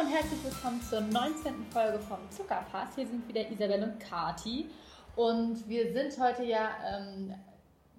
Hallo 0.00 0.08
und 0.08 0.14
herzlich 0.14 0.44
willkommen 0.44 0.80
zur 0.82 1.00
19. 1.00 1.66
Folge 1.72 1.98
vom 1.98 2.18
Zuckerpass. 2.30 2.94
Hier 2.94 3.06
sind 3.06 3.26
wieder 3.28 3.50
Isabel 3.50 3.82
und 3.82 4.00
Kati. 4.00 4.70
Und 5.16 5.68
wir 5.68 5.92
sind 5.92 6.18
heute 6.18 6.44
ja 6.44 6.70
ähm, 6.86 7.34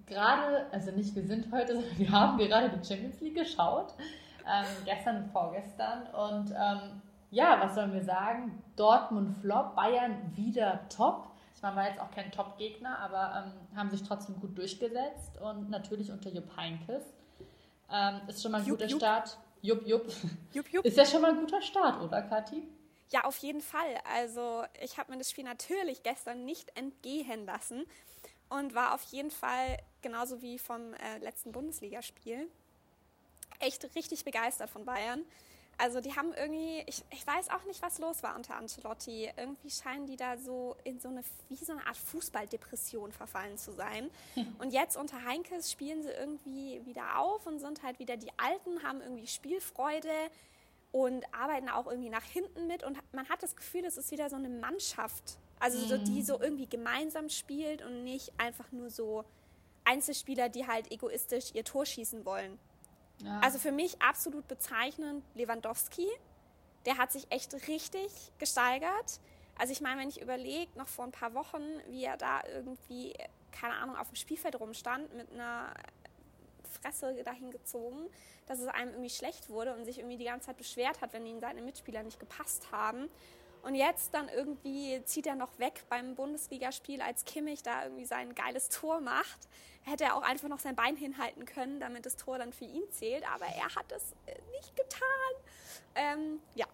gerade, 0.06 0.66
also 0.72 0.90
nicht 0.90 1.14
wir 1.14 1.24
sind 1.24 1.52
heute, 1.52 1.74
sondern 1.74 1.98
wir 1.98 2.10
haben 2.10 2.38
gerade 2.38 2.70
die 2.70 2.84
Champions 2.84 3.20
League 3.20 3.36
geschaut. 3.36 3.94
Ähm, 4.46 4.66
gestern 4.84 5.24
und 5.24 5.30
vorgestern. 5.30 6.06
Und 6.08 6.50
ähm, 6.50 7.02
ja, 7.30 7.60
was 7.60 7.74
sollen 7.74 7.92
wir 7.92 8.02
sagen? 8.02 8.62
Dortmund 8.74 9.36
Flop, 9.40 9.76
Bayern 9.76 10.16
wieder 10.34 10.80
top. 10.88 11.28
Ich 11.54 11.62
meine, 11.62 11.76
war 11.76 11.88
jetzt 11.88 12.00
auch 12.00 12.10
kein 12.10 12.32
Top-Gegner, 12.32 12.98
aber 12.98 13.44
ähm, 13.44 13.76
haben 13.76 13.90
sich 13.90 14.02
trotzdem 14.02 14.40
gut 14.40 14.56
durchgesetzt 14.58 15.40
und 15.40 15.70
natürlich 15.70 16.10
unter 16.10 16.30
Jupp 16.30 16.56
Heinkes. 16.56 17.04
Ähm, 17.92 18.22
ist 18.26 18.42
schon 18.42 18.50
mal 18.50 18.60
ein 18.60 18.66
Jupp, 18.66 18.78
guter 18.78 18.90
Jupp. 18.90 19.00
Start. 19.00 19.38
Jupp, 19.62 19.86
Jupp. 19.86 20.12
Jupp, 20.52 20.68
jupp. 20.68 20.84
Ist 20.84 20.96
ja 20.96 21.06
schon 21.06 21.22
mal 21.22 21.30
ein 21.30 21.38
guter 21.38 21.62
Start, 21.62 22.02
oder 22.02 22.20
Kathi? 22.22 22.62
Ja, 23.10 23.24
auf 23.24 23.36
jeden 23.38 23.60
Fall. 23.60 24.00
Also 24.12 24.64
ich 24.80 24.98
habe 24.98 25.12
mir 25.12 25.18
das 25.18 25.30
Spiel 25.30 25.44
natürlich 25.44 26.02
gestern 26.02 26.44
nicht 26.44 26.76
entgehen 26.76 27.46
lassen 27.46 27.84
und 28.48 28.74
war 28.74 28.94
auf 28.94 29.02
jeden 29.04 29.30
Fall, 29.30 29.78
genauso 30.02 30.42
wie 30.42 30.58
vom 30.58 30.94
äh, 30.94 31.18
letzten 31.18 31.52
Bundesligaspiel, 31.52 32.48
echt 33.60 33.94
richtig 33.94 34.24
begeistert 34.24 34.68
von 34.68 34.84
Bayern. 34.84 35.24
Also 35.82 36.00
die 36.00 36.14
haben 36.14 36.32
irgendwie, 36.32 36.84
ich, 36.86 37.02
ich 37.10 37.26
weiß 37.26 37.50
auch 37.50 37.64
nicht, 37.64 37.82
was 37.82 37.98
los 37.98 38.22
war 38.22 38.36
unter 38.36 38.54
Ancelotti. 38.54 39.28
Irgendwie 39.36 39.68
scheinen 39.68 40.06
die 40.06 40.14
da 40.14 40.36
so 40.36 40.76
in 40.84 41.00
so 41.00 41.08
eine, 41.08 41.24
wie 41.48 41.56
so 41.56 41.72
eine 41.72 41.84
Art 41.84 41.96
Fußballdepression 41.96 43.10
verfallen 43.10 43.58
zu 43.58 43.72
sein. 43.72 44.08
Und 44.60 44.72
jetzt 44.72 44.96
unter 44.96 45.24
Heinkes 45.24 45.72
spielen 45.72 46.04
sie 46.04 46.10
irgendwie 46.10 46.80
wieder 46.86 47.18
auf 47.18 47.44
und 47.48 47.58
sind 47.58 47.82
halt 47.82 47.98
wieder 47.98 48.16
die 48.16 48.30
Alten, 48.36 48.84
haben 48.84 49.00
irgendwie 49.00 49.26
Spielfreude 49.26 50.30
und 50.92 51.24
arbeiten 51.34 51.68
auch 51.68 51.88
irgendwie 51.88 52.10
nach 52.10 52.22
hinten 52.22 52.68
mit. 52.68 52.84
Und 52.84 52.96
man 53.12 53.28
hat 53.28 53.42
das 53.42 53.56
Gefühl, 53.56 53.84
es 53.84 53.96
ist 53.96 54.12
wieder 54.12 54.30
so 54.30 54.36
eine 54.36 54.50
Mannschaft. 54.50 55.36
Also 55.58 55.78
so, 55.78 55.98
die 55.98 56.22
so 56.22 56.40
irgendwie 56.40 56.68
gemeinsam 56.68 57.28
spielt 57.28 57.82
und 57.82 58.04
nicht 58.04 58.32
einfach 58.38 58.70
nur 58.70 58.88
so 58.88 59.24
Einzelspieler, 59.82 60.48
die 60.48 60.64
halt 60.68 60.92
egoistisch 60.92 61.52
ihr 61.54 61.64
Tor 61.64 61.86
schießen 61.86 62.24
wollen. 62.24 62.60
Also 63.40 63.58
für 63.58 63.72
mich 63.72 64.00
absolut 64.02 64.48
bezeichnend 64.48 65.24
Lewandowski. 65.34 66.08
Der 66.86 66.98
hat 66.98 67.12
sich 67.12 67.30
echt 67.30 67.54
richtig 67.68 68.10
gesteigert. 68.38 69.20
Also 69.58 69.72
ich 69.72 69.80
meine, 69.80 70.00
wenn 70.00 70.08
ich 70.08 70.20
überlege, 70.20 70.76
noch 70.76 70.88
vor 70.88 71.04
ein 71.04 71.12
paar 71.12 71.34
Wochen, 71.34 71.62
wie 71.88 72.04
er 72.04 72.16
da 72.16 72.40
irgendwie, 72.48 73.14
keine 73.52 73.74
Ahnung, 73.74 73.96
auf 73.96 74.08
dem 74.08 74.16
Spielfeld 74.16 74.58
rumstand 74.58 75.14
mit 75.14 75.30
einer 75.32 75.72
Fresse 76.80 77.22
dahin 77.22 77.50
gezogen, 77.50 78.08
dass 78.46 78.58
es 78.58 78.66
einem 78.68 78.90
irgendwie 78.90 79.10
schlecht 79.10 79.50
wurde 79.50 79.74
und 79.74 79.84
sich 79.84 79.98
irgendwie 79.98 80.16
die 80.16 80.24
ganze 80.24 80.46
Zeit 80.46 80.56
beschwert 80.56 81.00
hat, 81.00 81.12
wenn 81.12 81.26
ihm 81.26 81.38
seine 81.38 81.62
Mitspieler 81.62 82.02
nicht 82.02 82.18
gepasst 82.18 82.72
haben. 82.72 83.08
Und 83.62 83.76
jetzt 83.76 84.12
dann 84.12 84.28
irgendwie 84.28 85.02
zieht 85.04 85.26
er 85.26 85.36
noch 85.36 85.58
weg 85.58 85.84
beim 85.88 86.14
Bundesligaspiel, 86.14 87.00
als 87.00 87.24
Kimmich 87.24 87.62
da 87.62 87.84
irgendwie 87.84 88.04
sein 88.04 88.34
geiles 88.34 88.68
Tor 88.68 89.00
macht. 89.00 89.48
Hätte 89.82 90.04
er 90.04 90.16
auch 90.16 90.22
einfach 90.22 90.48
noch 90.48 90.58
sein 90.58 90.74
Bein 90.74 90.96
hinhalten 90.96 91.44
können, 91.44 91.78
damit 91.80 92.04
das 92.04 92.16
Tor 92.16 92.38
dann 92.38 92.52
für 92.52 92.64
ihn 92.64 92.82
zählt. 92.90 93.24
Aber 93.32 93.46
er 93.46 93.74
hat 93.74 93.90
es 93.92 94.12
äh, 94.26 94.34
nicht 94.52 94.74
getan. 94.76 95.00
Ähm, 95.94 96.40
ja, 96.54 96.66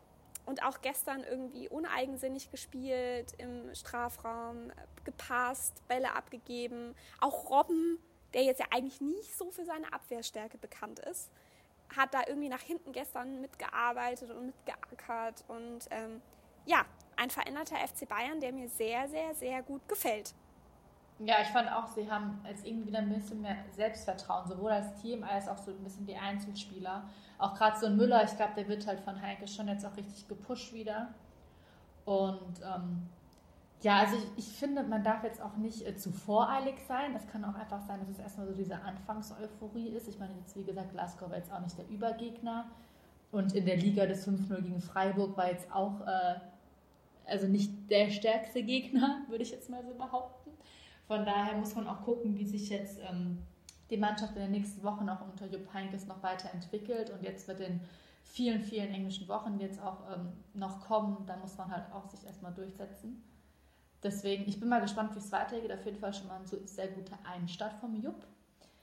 und 0.46 0.62
auch 0.62 0.80
gestern 0.80 1.24
irgendwie 1.24 1.68
uneigensinnig 1.68 2.50
gespielt, 2.50 3.34
im 3.36 3.74
Strafraum, 3.74 4.72
gepasst, 5.04 5.86
Bälle 5.88 6.14
abgegeben. 6.14 6.94
Auch 7.20 7.50
Robben, 7.50 7.98
der 8.32 8.44
jetzt 8.44 8.60
ja 8.60 8.66
eigentlich 8.70 9.02
nicht 9.02 9.36
so 9.36 9.50
für 9.50 9.66
seine 9.66 9.92
Abwehrstärke 9.92 10.56
bekannt 10.56 11.00
ist, 11.00 11.30
hat 11.94 12.14
da 12.14 12.22
irgendwie 12.26 12.48
nach 12.48 12.62
hinten 12.62 12.92
gestern 12.92 13.42
mitgearbeitet 13.42 14.30
und 14.30 14.46
mitgeackert. 14.46 15.44
Und 15.48 15.80
ähm, 15.90 16.22
ja, 16.68 16.84
ein 17.16 17.30
veränderter 17.30 17.76
FC 17.76 18.08
Bayern, 18.08 18.40
der 18.40 18.52
mir 18.52 18.68
sehr, 18.68 19.08
sehr, 19.08 19.34
sehr 19.34 19.62
gut 19.62 19.88
gefällt. 19.88 20.34
Ja, 21.20 21.36
ich 21.42 21.48
fand 21.48 21.68
auch, 21.72 21.88
sie 21.88 22.08
haben 22.08 22.40
jetzt 22.46 22.64
irgendwie 22.64 22.88
wieder 22.88 22.98
ein 22.98 23.08
bisschen 23.08 23.40
mehr 23.42 23.56
Selbstvertrauen, 23.72 24.46
sowohl 24.46 24.70
als 24.70 24.94
Team 25.00 25.24
als 25.24 25.48
auch 25.48 25.58
so 25.58 25.72
ein 25.72 25.82
bisschen 25.82 26.06
die 26.06 26.16
Einzelspieler. 26.16 27.08
Auch 27.38 27.54
gerade 27.54 27.76
so 27.76 27.86
ein 27.86 27.96
Müller, 27.96 28.22
ich 28.22 28.36
glaube, 28.36 28.52
der 28.56 28.68
wird 28.68 28.86
halt 28.86 29.00
von 29.00 29.20
Heinke 29.20 29.48
schon 29.48 29.66
jetzt 29.66 29.84
auch 29.84 29.96
richtig 29.96 30.28
gepusht 30.28 30.72
wieder. 30.72 31.08
Und 32.04 32.60
ähm, 32.62 33.08
ja, 33.80 33.98
also 34.00 34.16
ich, 34.16 34.46
ich 34.46 34.56
finde, 34.56 34.84
man 34.84 35.02
darf 35.02 35.24
jetzt 35.24 35.40
auch 35.40 35.56
nicht 35.56 35.84
äh, 35.84 35.96
zu 35.96 36.12
voreilig 36.12 36.76
sein. 36.86 37.16
Es 37.16 37.26
kann 37.26 37.44
auch 37.44 37.54
einfach 37.54 37.80
sein, 37.80 37.98
dass 38.00 38.10
es 38.10 38.18
erstmal 38.18 38.46
so 38.46 38.54
diese 38.54 38.80
Anfangseuphorie 38.80 39.88
ist. 39.88 40.06
Ich 40.06 40.20
meine, 40.20 40.34
jetzt 40.38 40.56
wie 40.56 40.64
gesagt, 40.64 40.92
Glasgow 40.92 41.30
war 41.30 41.36
jetzt 41.36 41.52
auch 41.52 41.60
nicht 41.60 41.76
der 41.78 41.88
Übergegner. 41.88 42.66
Und 43.32 43.54
in 43.54 43.66
der 43.66 43.76
Liga 43.76 44.06
des 44.06 44.26
5-0 44.26 44.62
gegen 44.62 44.80
Freiburg 44.80 45.36
war 45.36 45.50
jetzt 45.50 45.70
auch, 45.72 46.00
äh, 46.06 46.36
also 47.28 47.46
nicht 47.46 47.90
der 47.90 48.10
stärkste 48.10 48.62
Gegner, 48.62 49.24
würde 49.28 49.42
ich 49.44 49.50
jetzt 49.50 49.70
mal 49.70 49.84
so 49.84 49.94
behaupten. 49.94 50.50
Von 51.06 51.24
daher 51.24 51.56
muss 51.56 51.74
man 51.74 51.86
auch 51.88 52.02
gucken, 52.02 52.36
wie 52.36 52.46
sich 52.46 52.68
jetzt 52.68 52.98
ähm, 53.08 53.38
die 53.90 53.96
Mannschaft 53.96 54.36
in 54.36 54.42
den 54.42 54.50
nächsten 54.50 54.82
Wochen 54.82 55.08
auch 55.08 55.22
unter 55.22 55.46
Jupp 55.46 55.72
Heynckes 55.72 56.06
noch 56.06 56.22
weiterentwickelt. 56.22 57.10
Und 57.10 57.22
jetzt 57.22 57.48
mit 57.48 57.58
den 57.60 57.80
vielen, 58.22 58.60
vielen 58.60 58.92
englischen 58.92 59.26
Wochen, 59.28 59.58
jetzt 59.58 59.80
auch 59.80 60.00
ähm, 60.14 60.32
noch 60.54 60.80
kommen, 60.80 61.24
da 61.26 61.36
muss 61.36 61.56
man 61.56 61.70
halt 61.70 61.90
auch 61.92 62.06
sich 62.08 62.24
erstmal 62.26 62.52
durchsetzen. 62.52 63.22
Deswegen, 64.02 64.46
ich 64.48 64.60
bin 64.60 64.68
mal 64.68 64.80
gespannt, 64.80 65.14
wie 65.14 65.18
es 65.18 65.32
weitergeht. 65.32 65.72
Auf 65.72 65.84
jeden 65.84 65.98
Fall 65.98 66.14
schon 66.14 66.28
mal 66.28 66.36
ein 66.40 66.46
so- 66.46 66.64
sehr 66.66 66.88
guter 66.88 67.18
Einstart 67.24 67.74
vom 67.74 67.96
Jupp. 67.96 68.26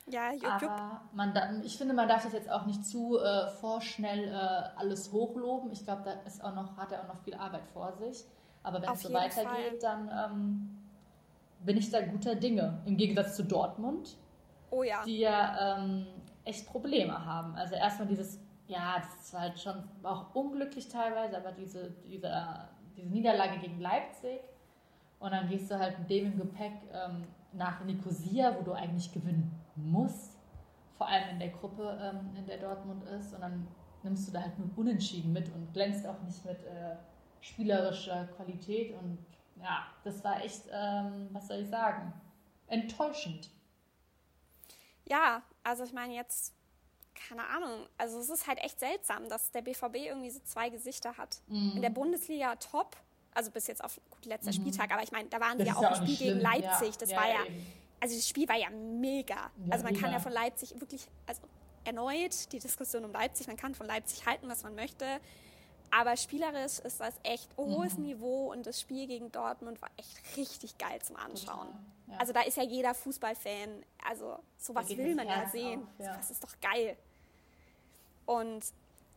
Ja, 0.07 0.31
Jupp, 0.31 0.61
Jupp. 0.61 0.71
Aber 0.71 1.01
man 1.13 1.61
ich 1.63 1.77
finde, 1.77 1.93
man 1.93 2.07
darf 2.07 2.23
das 2.23 2.33
jetzt 2.33 2.49
auch 2.49 2.66
nicht 2.66 2.85
zu 2.85 3.19
äh, 3.19 3.47
vorschnell 3.47 4.27
äh, 4.27 4.79
alles 4.79 5.11
hochloben. 5.11 5.71
Ich 5.71 5.83
glaube, 5.83 6.03
da 6.03 6.11
ist 6.27 6.43
auch 6.43 6.53
noch, 6.53 6.77
hat 6.77 6.91
er 6.91 7.01
auch 7.03 7.07
noch 7.07 7.19
viel 7.23 7.33
Arbeit 7.33 7.66
vor 7.73 7.93
sich. 7.93 8.23
Aber 8.61 8.81
wenn 8.81 8.89
Auf 8.89 8.97
es 8.97 9.03
so 9.03 9.13
weitergeht, 9.13 9.81
dann 9.81 10.09
ähm, 10.09 10.77
bin 11.59 11.77
ich 11.77 11.89
da 11.89 12.01
guter 12.01 12.35
Dinge. 12.35 12.81
Im 12.85 12.97
Gegensatz 12.97 13.35
zu 13.35 13.43
Dortmund, 13.43 14.17
Oh 14.71 14.83
ja. 14.83 15.03
die 15.05 15.19
ja 15.19 15.77
ähm, 15.77 16.07
echt 16.43 16.67
Probleme 16.67 17.25
haben. 17.25 17.55
Also 17.55 17.75
erstmal 17.75 18.07
dieses, 18.07 18.39
ja, 18.67 18.97
das 18.99 19.25
ist 19.25 19.33
halt 19.37 19.59
schon 19.59 19.83
auch 20.03 20.33
unglücklich 20.35 20.87
teilweise, 20.87 21.37
aber 21.37 21.51
diese, 21.51 21.91
diese, 22.07 22.31
diese 22.95 23.09
Niederlage 23.09 23.59
gegen 23.59 23.79
Leipzig 23.79 24.41
und 25.19 25.31
dann 25.31 25.47
gehst 25.47 25.72
du 25.72 25.79
halt 25.79 25.97
mit 25.99 26.09
dem 26.09 26.25
im 26.33 26.37
Gepäck 26.37 26.73
ähm, 26.93 27.23
nach 27.55 27.83
Nicosia, 27.83 28.55
wo 28.57 28.63
du 28.63 28.73
eigentlich 28.73 29.11
gewinnen 29.11 29.51
musst, 29.75 30.38
vor 30.97 31.07
allem 31.07 31.29
in 31.29 31.39
der 31.39 31.49
Gruppe, 31.49 31.97
ähm, 32.01 32.35
in 32.38 32.45
der 32.45 32.57
Dortmund 32.57 33.03
ist 33.05 33.33
und 33.33 33.41
dann 33.41 33.67
nimmst 34.03 34.27
du 34.27 34.31
da 34.31 34.41
halt 34.41 34.57
nur 34.59 34.69
Unentschieden 34.75 35.33
mit 35.33 35.49
und 35.53 35.73
glänzt 35.73 36.05
auch 36.05 36.21
nicht 36.21 36.45
mit 36.45 36.63
äh, 36.63 36.95
spielerischer 37.41 38.27
Qualität 38.35 38.95
und 39.01 39.17
ja, 39.61 39.88
das 40.03 40.23
war 40.23 40.43
echt, 40.43 40.63
ähm, 40.71 41.29
was 41.31 41.47
soll 41.47 41.57
ich 41.57 41.69
sagen, 41.69 42.13
enttäuschend. 42.67 43.49
Ja, 45.05 45.43
also 45.63 45.83
ich 45.83 45.93
meine 45.93 46.13
jetzt, 46.13 46.53
keine 47.13 47.45
Ahnung, 47.47 47.87
also 47.97 48.19
es 48.19 48.29
ist 48.29 48.47
halt 48.47 48.59
echt 48.59 48.79
seltsam, 48.79 49.29
dass 49.29 49.51
der 49.51 49.61
BVB 49.61 49.95
irgendwie 49.95 50.29
so 50.29 50.39
zwei 50.41 50.69
Gesichter 50.69 51.17
hat. 51.17 51.41
Mhm. 51.47 51.73
In 51.75 51.81
der 51.81 51.89
Bundesliga 51.89 52.55
top, 52.55 52.97
also 53.35 53.51
bis 53.51 53.68
jetzt 53.68 53.84
auf 53.84 54.00
gut, 54.09 54.25
letzter 54.25 54.51
Spieltag, 54.53 54.91
aber 54.91 55.03
ich 55.03 55.12
meine, 55.12 55.29
da 55.29 55.40
waren 55.40 55.57
Das 55.59 55.68
sie 55.68 55.73
ja 55.73 55.78
auch 55.78 55.90
im 56.01 56.07
Spiel 56.07 56.07
nicht 56.07 56.19
gegen 56.19 56.40
schlimm. 56.40 56.41
Leipzig, 56.63 56.88
Ja, 56.94 56.97
das 57.00 57.09
ja, 57.12 57.18
war 57.18 57.28
ja, 57.29 57.46
eben. 57.46 57.68
also 58.00 58.16
das 58.16 58.28
Spiel 58.28 58.50
war 58.50 58.56
ja 58.57 58.69
mega. 58.72 59.51
Also 59.69 59.84
man 59.84 59.94
kann 59.94 60.03
mega. 60.03 60.13
ja 60.13 60.19
von 60.19 60.31
Leipzig 60.31 60.79
wirklich, 60.79 61.06
also 61.28 61.41
erneut 61.84 62.51
die 62.51 62.59
Diskussion 62.59 63.06
um 63.06 63.12
Leipzig, 63.12 63.46
man 63.47 63.57
kann 63.57 63.75
von 63.75 63.85
Leipzig 63.85 64.25
halten, 64.25 64.47
was 64.50 64.63
man 64.63 64.73
möchte, 64.73 65.06
aber 65.91 66.18
spielerisch 66.18 66.79
ist 66.79 67.00
das 67.00 67.13
echt 67.23 67.56
hohes 67.57 67.97
Mhm. 67.97 68.06
Niveau 68.06 68.51
und 68.51 68.66
das 68.66 68.81
Spiel 68.81 69.06
gegen 69.07 69.31
Dortmund 69.31 69.81
war 69.81 69.90
echt 69.97 70.38
richtig 70.38 70.78
geil 70.79 71.00
zum 71.03 71.16
Anschauen. 71.16 71.67
Ja. 72.07 72.17
Also 72.17 72.34
da 72.34 72.41
ist 72.41 72.57
ja 72.57 72.63
jeder 72.63 72.94
Fußballfan, 72.96 73.84
also 74.08 74.40
sowas 74.58 74.90
will 74.90 75.14
man 75.16 75.28
ja 75.28 75.47
sehen. 75.49 75.84
auf, 75.84 75.88
ja. 76.05 76.14
Sowas 76.14 76.31
ist 76.31 76.43
doch 76.43 76.59
geil. 76.61 76.97
Und 78.26 78.64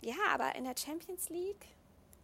ja, 0.02 0.14
aber 0.32 0.54
in 0.54 0.64
der 0.64 0.74
Champions 0.76 1.28
League, 1.30 1.64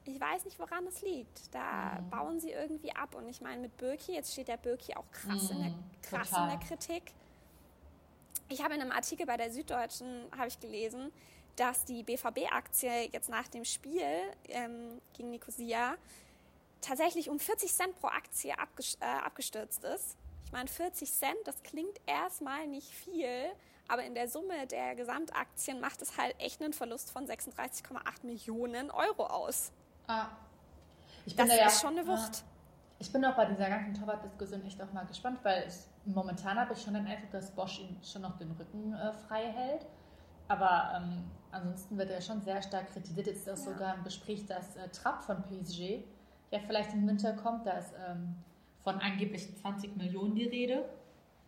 ich 0.07 0.21
weiß 0.21 0.45
nicht, 0.45 0.59
woran 0.59 0.87
es 0.87 1.01
liegt. 1.03 1.55
Da 1.55 1.99
Mhm. 2.01 2.11
bauen 2.11 2.41
sie 2.41 2.51
irgendwie 2.51 2.95
ab. 2.95 3.15
Und 3.15 3.29
ich 3.29 3.41
meine, 3.41 3.61
mit 3.63 3.77
Birki, 3.77 4.13
jetzt 4.15 4.33
steht 4.33 4.49
der 4.49 4.57
Birki 4.59 4.95
auch 4.95 5.11
krass, 5.11 5.51
in, 5.51 5.61
der, 5.61 5.71
Mhm, 5.71 5.85
krass 6.03 6.33
in 6.33 6.49
der 6.49 6.59
Kritik. 6.59 7.13
Ich 8.49 8.63
habe 8.63 8.75
in 8.75 8.81
einem 8.83 8.93
Artikel 8.93 9.27
bei 9.27 9.37
der 9.37 9.51
Süddeutschen, 9.51 10.27
habe 10.37 10.49
ich 10.49 10.61
gelesen, 10.61 11.11
dass 11.57 11.85
die 11.85 12.03
BVB-Aktie 12.03 13.09
jetzt 13.13 13.29
nach 13.29 13.49
dem 13.49 13.65
Spiel 13.65 14.03
ähm, 14.49 15.01
gegen 15.17 15.31
Nicosia 15.31 15.97
tatsächlich 16.81 17.31
um 17.31 17.39
40 17.39 17.73
Cent 17.73 17.99
pro 18.01 18.09
Aktie 18.09 18.57
abges 18.59 18.97
äh, 19.01 19.05
abgestürzt 19.07 19.85
ist. 19.85 20.17
Ich 20.45 20.53
meine, 20.53 20.69
40 20.69 21.11
Cent, 21.11 21.37
das 21.45 21.63
klingt 21.63 21.99
erstmal 22.07 22.67
nicht 22.67 22.91
viel, 22.91 23.51
aber 23.89 24.05
in 24.05 24.15
der 24.15 24.29
Summe 24.29 24.67
der 24.67 24.95
Gesamtaktien 24.95 25.81
macht 25.81 26.03
es 26.03 26.19
halt 26.19 26.35
echt 26.39 26.61
einen 26.63 26.73
Verlust 26.75 27.11
von 27.11 27.27
36,8 27.27 28.27
Millionen 28.27 28.91
Euro 28.91 29.27
aus. 29.27 29.73
Ah. 30.07 30.27
Ich 31.27 31.35
Das 31.35 31.49
da 31.49 31.55
ja 31.55 31.67
ist 31.67 31.81
schon 31.81 31.99
eine. 31.99 32.07
Wucht. 32.07 32.45
Ich 32.99 33.13
bin 33.13 33.25
auch 33.25 33.35
bei 33.35 33.47
dieser 33.47 33.69
ganzen 33.69 33.95
Torwart-Diskussion 33.95 34.65
echt 34.65 34.81
auch 34.81 34.93
mal 34.93 35.05
gespannt, 35.05 35.41
weil 35.43 35.67
ich, 35.67 35.75
momentan 36.15 36.59
habe 36.59 36.73
ich 36.75 36.83
schon 36.83 36.95
den 36.95 37.07
Eindruck, 37.07 37.31
dass 37.33 37.51
Bosch 37.51 37.81
ihm 37.81 37.97
schon 38.03 38.23
noch 38.23 38.37
den 38.39 38.51
Rücken 38.53 38.95
äh, 38.95 39.13
frei 39.13 39.51
hält. 39.53 39.87
aber 40.49 40.93
ähm, 40.97 41.25
ansonsten 41.51 41.97
wird 41.97 42.11
er 42.11 42.21
schon 42.21 42.41
sehr 42.43 42.63
stark 42.63 42.93
kritisiert. 42.93 43.27
Jetzt 43.27 43.47
ist 43.47 43.49
auch 43.49 43.67
ja. 43.67 43.73
sogar 43.73 43.95
im 43.95 44.05
Gespräch, 44.05 44.47
dass 44.47 44.77
äh, 44.77 44.89
Trapp 44.89 45.23
von 45.23 45.43
PSG 45.43 46.05
ja 46.51 46.61
vielleicht 46.67 46.93
im 46.93 47.07
Winter 47.07 47.33
kommt. 47.33 47.67
Da 47.67 47.73
ist 47.73 47.93
ähm, 48.09 48.37
von 48.83 49.01
angeblich 49.01 49.57
20 49.57 49.97
Millionen 49.97 50.35
die 50.35 50.45
Rede. 50.45 50.85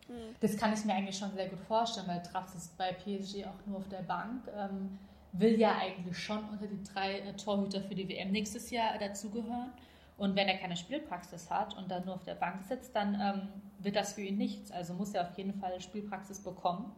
Mhm. 0.07 0.35
Das 0.39 0.57
kann 0.57 0.73
ich 0.73 0.83
mir 0.85 0.93
eigentlich 0.93 1.17
schon 1.17 1.33
sehr 1.33 1.49
gut 1.49 1.59
vorstellen, 1.61 2.07
weil 2.07 2.21
Trapp 2.23 2.53
ist 2.55 2.77
bei 2.77 2.93
PSG 2.93 3.45
auch 3.45 3.65
nur 3.65 3.77
auf 3.77 3.87
der 3.89 4.01
Bank. 4.01 4.47
Ähm, 4.55 4.97
will 5.39 5.59
ja 5.59 5.77
eigentlich 5.77 6.17
schon 6.17 6.43
unter 6.49 6.67
die 6.67 6.83
drei 6.83 7.19
äh, 7.19 7.33
Torhüter 7.33 7.81
für 7.81 7.95
die 7.95 8.07
WM 8.07 8.31
nächstes 8.31 8.69
Jahr 8.71 8.97
dazugehören. 8.97 9.71
Und 10.17 10.35
wenn 10.35 10.47
er 10.47 10.57
keine 10.57 10.75
Spielpraxis 10.75 11.49
hat 11.49 11.77
und 11.77 11.91
dann 11.91 12.05
nur 12.05 12.15
auf 12.15 12.23
der 12.23 12.35
Bank 12.35 12.63
sitzt, 12.63 12.95
dann 12.95 13.19
ähm, 13.21 13.47
wird 13.79 13.95
das 13.95 14.13
für 14.13 14.21
ihn 14.21 14.37
nichts. 14.37 14.71
Also 14.71 14.93
muss 14.93 15.13
er 15.13 15.29
auf 15.29 15.37
jeden 15.37 15.53
Fall 15.53 15.79
Spielpraxis 15.79 16.41
bekommen. 16.41 16.91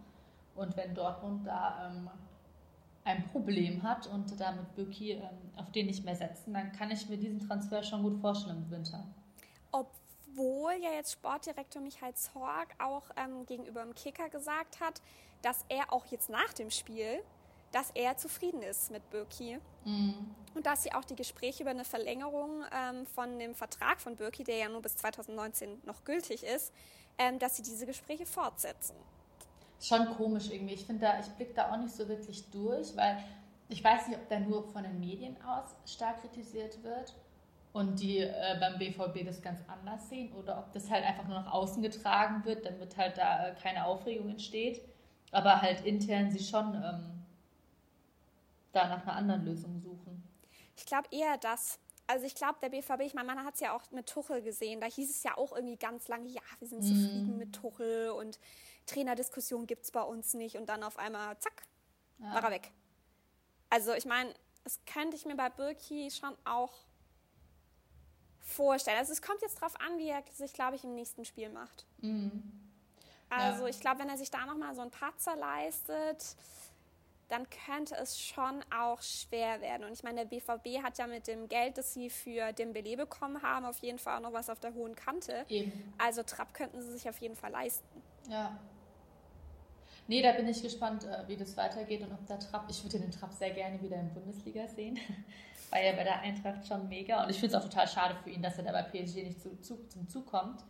Und 0.55 0.75
wenn 0.77 0.95
Dortmund 0.95 1.45
da 1.45 1.91
ähm, 1.91 2.09
ein 3.03 3.25
Problem 3.27 3.83
hat 3.83 4.07
und 4.07 4.39
damit 4.39 4.73
Böki 4.75 5.11
ähm, 5.11 5.23
auf 5.57 5.71
den 5.71 5.87
nicht 5.87 6.05
mehr 6.05 6.15
setzen, 6.15 6.53
dann 6.53 6.71
kann 6.71 6.91
ich 6.91 7.09
mir 7.09 7.17
diesen 7.17 7.39
Transfer 7.39 7.83
schon 7.83 8.03
gut 8.03 8.19
vorstellen 8.19 8.63
im 8.65 8.71
Winter. 8.71 9.05
Obwohl 9.71 10.73
ja 10.81 10.91
jetzt 10.95 11.13
Sportdirektor 11.13 11.81
Michael 11.81 12.13
Zorg 12.13 12.69
auch 12.77 13.03
ähm, 13.17 13.45
gegenüber 13.45 13.83
dem 13.83 13.95
Kicker 13.95 14.29
gesagt 14.29 14.79
hat, 14.79 15.01
dass 15.41 15.65
er 15.69 15.91
auch 15.91 16.05
jetzt 16.07 16.29
nach 16.29 16.53
dem 16.53 16.69
Spiel 16.69 17.21
dass 17.71 17.91
er 17.91 18.17
zufrieden 18.17 18.61
ist 18.61 18.91
mit 18.91 19.07
Birki. 19.09 19.59
Mhm. 19.85 20.35
Und 20.55 20.65
dass 20.65 20.83
sie 20.83 20.93
auch 20.93 21.05
die 21.05 21.15
Gespräche 21.15 21.63
über 21.63 21.71
eine 21.71 21.85
Verlängerung 21.85 22.63
ähm, 22.73 23.05
von 23.05 23.37
dem 23.39 23.53
Vertrag 23.53 24.01
von 24.01 24.15
Birki, 24.15 24.43
der 24.43 24.57
ja 24.57 24.69
nur 24.69 24.81
bis 24.81 24.97
2019 24.97 25.81
noch 25.85 26.03
gültig 26.03 26.43
ist, 26.43 26.73
ähm, 27.17 27.37
dass 27.39 27.57
sie 27.57 27.63
diese 27.63 27.85
Gespräche 27.85 28.25
fortsetzen. 28.25 28.95
Schon 29.79 30.05
komisch 30.17 30.49
irgendwie. 30.49 30.73
Ich 30.73 30.85
finde 30.85 31.05
da, 31.05 31.19
ich 31.19 31.27
blicke 31.27 31.53
da 31.53 31.71
auch 31.71 31.77
nicht 31.77 31.93
so 31.93 32.07
wirklich 32.07 32.49
durch, 32.49 32.95
weil 32.97 33.23
ich 33.69 33.83
weiß 33.83 34.07
nicht, 34.07 34.17
ob 34.17 34.27
da 34.27 34.39
nur 34.39 34.63
von 34.63 34.83
den 34.83 34.99
Medien 34.99 35.37
aus 35.43 35.75
stark 35.85 36.21
kritisiert 36.21 36.83
wird 36.83 37.13
und 37.71 37.99
die 37.99 38.19
äh, 38.19 38.57
beim 38.59 38.79
BVB 38.79 39.25
das 39.25 39.41
ganz 39.41 39.59
anders 39.67 40.09
sehen 40.09 40.33
oder 40.33 40.57
ob 40.57 40.73
das 40.73 40.89
halt 40.89 41.05
einfach 41.05 41.27
nur 41.27 41.39
nach 41.39 41.51
außen 41.51 41.81
getragen 41.83 42.43
wird, 42.45 42.65
damit 42.65 42.97
halt 42.97 43.17
da 43.17 43.47
äh, 43.47 43.55
keine 43.61 43.85
Aufregung 43.85 44.29
entsteht. 44.29 44.81
Aber 45.31 45.61
halt 45.61 45.85
intern 45.85 46.31
sie 46.31 46.43
schon 46.43 46.73
ähm, 46.73 47.18
da 48.71 48.87
nach 48.87 49.03
einer 49.03 49.15
anderen 49.15 49.45
Lösung 49.45 49.79
suchen. 49.79 50.23
Ich 50.75 50.85
glaube 50.85 51.07
eher 51.11 51.37
das. 51.37 51.79
Also 52.07 52.25
ich 52.25 52.33
glaube, 52.33 52.57
der 52.61 52.69
BVB, 52.69 53.01
ich 53.01 53.13
meine, 53.13 53.27
man 53.27 53.45
hat 53.45 53.53
es 53.55 53.59
ja 53.59 53.75
auch 53.75 53.91
mit 53.91 54.07
Tuchel 54.07 54.41
gesehen, 54.41 54.81
da 54.81 54.87
hieß 54.87 55.09
es 55.09 55.21
ja 55.21 55.37
auch 55.37 55.51
irgendwie 55.55 55.77
ganz 55.77 56.07
lange, 56.07 56.27
ja, 56.27 56.41
wir 56.57 56.67
sind 56.67 56.81
zufrieden 56.81 57.35
mm. 57.35 57.37
mit 57.37 57.53
Tuchel 57.53 58.09
und 58.09 58.39
Trainerdiskussion 58.87 59.67
gibt 59.67 59.83
es 59.83 59.91
bei 59.91 60.01
uns 60.01 60.33
nicht 60.33 60.55
und 60.55 60.67
dann 60.67 60.81
auf 60.81 60.97
einmal, 60.97 61.37
zack, 61.37 61.61
ja. 62.17 62.33
war 62.33 62.43
er 62.45 62.51
weg. 62.51 62.71
Also 63.69 63.93
ich 63.93 64.05
meine, 64.05 64.33
das 64.63 64.79
könnte 64.85 65.15
ich 65.15 65.25
mir 65.25 65.35
bei 65.35 65.49
Birki 65.49 66.09
schon 66.09 66.35
auch 66.45 66.73
vorstellen. 68.39 68.97
Also 68.97 69.13
es 69.13 69.21
kommt 69.21 69.41
jetzt 69.41 69.61
darauf 69.61 69.79
an, 69.79 69.99
wie 69.99 70.09
er 70.09 70.23
sich, 70.33 70.53
glaube 70.53 70.75
ich, 70.75 70.83
im 70.83 70.95
nächsten 70.95 71.25
Spiel 71.25 71.49
macht. 71.49 71.85
Mm. 72.01 72.29
Also 73.29 73.63
ja. 73.63 73.69
ich 73.69 73.79
glaube, 73.79 73.99
wenn 73.99 74.09
er 74.09 74.17
sich 74.17 74.31
da 74.31 74.45
nochmal 74.45 74.73
so 74.73 74.81
einen 74.81 74.91
Patzer 74.91 75.35
leistet, 75.35 76.35
dann 77.29 77.47
könnte 77.65 77.95
es 77.95 78.19
schon 78.19 78.63
auch 78.75 79.01
schwer 79.01 79.61
werden. 79.61 79.85
Und 79.85 79.93
ich 79.93 80.03
meine, 80.03 80.25
der 80.25 80.37
BVB 80.37 80.83
hat 80.83 80.97
ja 80.97 81.07
mit 81.07 81.27
dem 81.27 81.47
Geld, 81.47 81.77
das 81.77 81.93
sie 81.93 82.09
für 82.09 82.51
den 82.53 82.73
Belay 82.73 82.95
bekommen 82.95 83.41
haben, 83.43 83.65
auf 83.65 83.77
jeden 83.79 83.99
Fall 83.99 84.17
auch 84.17 84.21
noch 84.21 84.33
was 84.33 84.49
auf 84.49 84.59
der 84.59 84.73
hohen 84.73 84.95
Kante. 84.95 85.45
Eben. 85.47 85.93
Also 85.99 86.23
Trapp 86.23 86.53
könnten 86.53 86.81
sie 86.81 86.91
sich 86.91 87.07
auf 87.07 87.19
jeden 87.19 87.35
Fall 87.35 87.51
leisten. 87.51 88.01
Ja. 88.29 88.59
Nee, 90.07 90.23
da 90.23 90.31
bin 90.31 90.47
ich 90.47 90.63
gespannt, 90.63 91.05
äh, 91.05 91.27
wie 91.27 91.37
das 91.37 91.55
weitergeht 91.55 92.01
und 92.01 92.11
ob 92.11 92.25
der 92.25 92.39
Trapp, 92.39 92.65
ich 92.67 92.83
würde 92.83 92.99
den 92.99 93.11
Trapp 93.11 93.31
sehr 93.31 93.51
gerne 93.51 93.79
wieder 93.79 93.97
in 93.97 94.07
der 94.07 94.19
Bundesliga 94.19 94.67
sehen, 94.67 94.97
weil 95.69 95.83
er 95.83 95.93
bei 95.93 96.03
der 96.03 96.21
Eintracht 96.21 96.65
schon 96.65 96.89
mega 96.89 97.23
und 97.23 97.29
ich 97.29 97.39
finde 97.39 97.55
es 97.55 97.61
auch 97.61 97.69
total 97.69 97.87
schade 97.87 98.15
für 98.23 98.31
ihn, 98.31 98.41
dass 98.41 98.57
er 98.57 98.63
da 98.63 98.71
bei 98.71 98.81
PSG 98.81 99.17
nicht 99.17 99.39
zu, 99.39 99.55
zu, 99.61 99.87
zum 99.87 100.09
Zug 100.09 100.25
kommt. 100.25 100.63